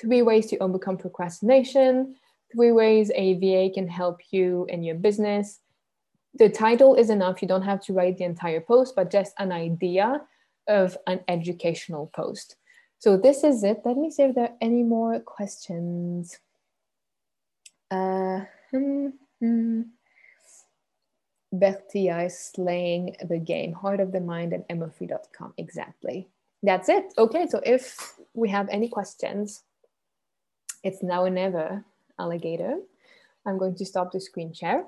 [0.00, 2.14] three ways to overcome procrastination,
[2.52, 5.58] three ways AVA can help you in your business.
[6.34, 7.42] The title is enough.
[7.42, 10.22] You don't have to write the entire post, but just an idea
[10.70, 12.56] of an educational post.
[12.98, 13.80] So this is it.
[13.84, 16.38] Let me see if there are any more questions.
[17.90, 18.40] Uh,
[18.70, 19.08] hmm,
[19.40, 19.82] hmm.
[21.52, 25.54] Bertia slaying the game, heart of the mind at emofree.com.
[25.58, 26.28] Exactly.
[26.62, 27.12] That's it.
[27.18, 29.64] Okay, so if we have any questions,
[30.84, 31.84] it's now or never,
[32.18, 32.76] alligator.
[33.46, 34.84] I'm going to stop the screen share.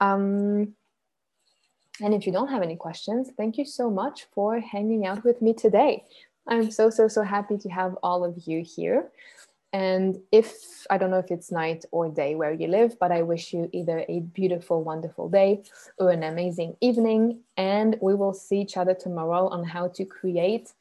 [0.00, 0.74] Um,
[2.00, 5.40] and if you don't have any questions, thank you so much for hanging out with
[5.40, 6.04] me today.
[6.46, 9.10] I'm so, so, so happy to have all of you here.
[9.72, 13.22] And if I don't know if it's night or day where you live, but I
[13.22, 15.64] wish you either a beautiful, wonderful day
[15.98, 17.40] or an amazing evening.
[17.56, 20.72] And we will see each other tomorrow on how to create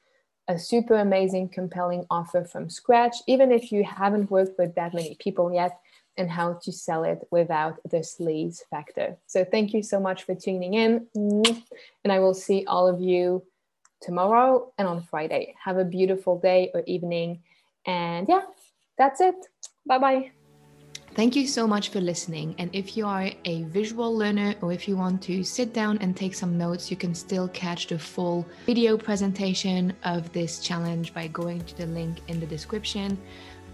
[0.48, 5.16] a super amazing, compelling offer from scratch, even if you haven't worked with that many
[5.16, 5.80] people yet,
[6.18, 9.18] and how to sell it without the sleaze factor.
[9.28, 11.08] So thank you so much for tuning in.
[11.16, 13.44] And I will see all of you
[14.02, 15.56] tomorrow and on Friday.
[15.64, 17.42] Have a beautiful day or evening.
[17.86, 18.44] And yeah,
[18.98, 19.36] that's it.
[19.86, 20.32] Bye bye.
[21.16, 22.56] Thank you so much for listening.
[22.58, 26.18] And if you are a visual learner or if you want to sit down and
[26.18, 31.28] take some notes, you can still catch the full video presentation of this challenge by
[31.28, 33.20] going to the link in the description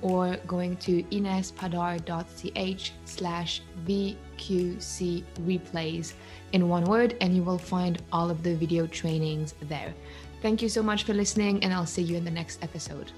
[0.02, 6.14] or going to inespadar.ch slash VQC replays
[6.54, 9.94] in one word, and you will find all of the video trainings there.
[10.42, 13.12] Thank you so much for listening, and I'll see you in the next episode.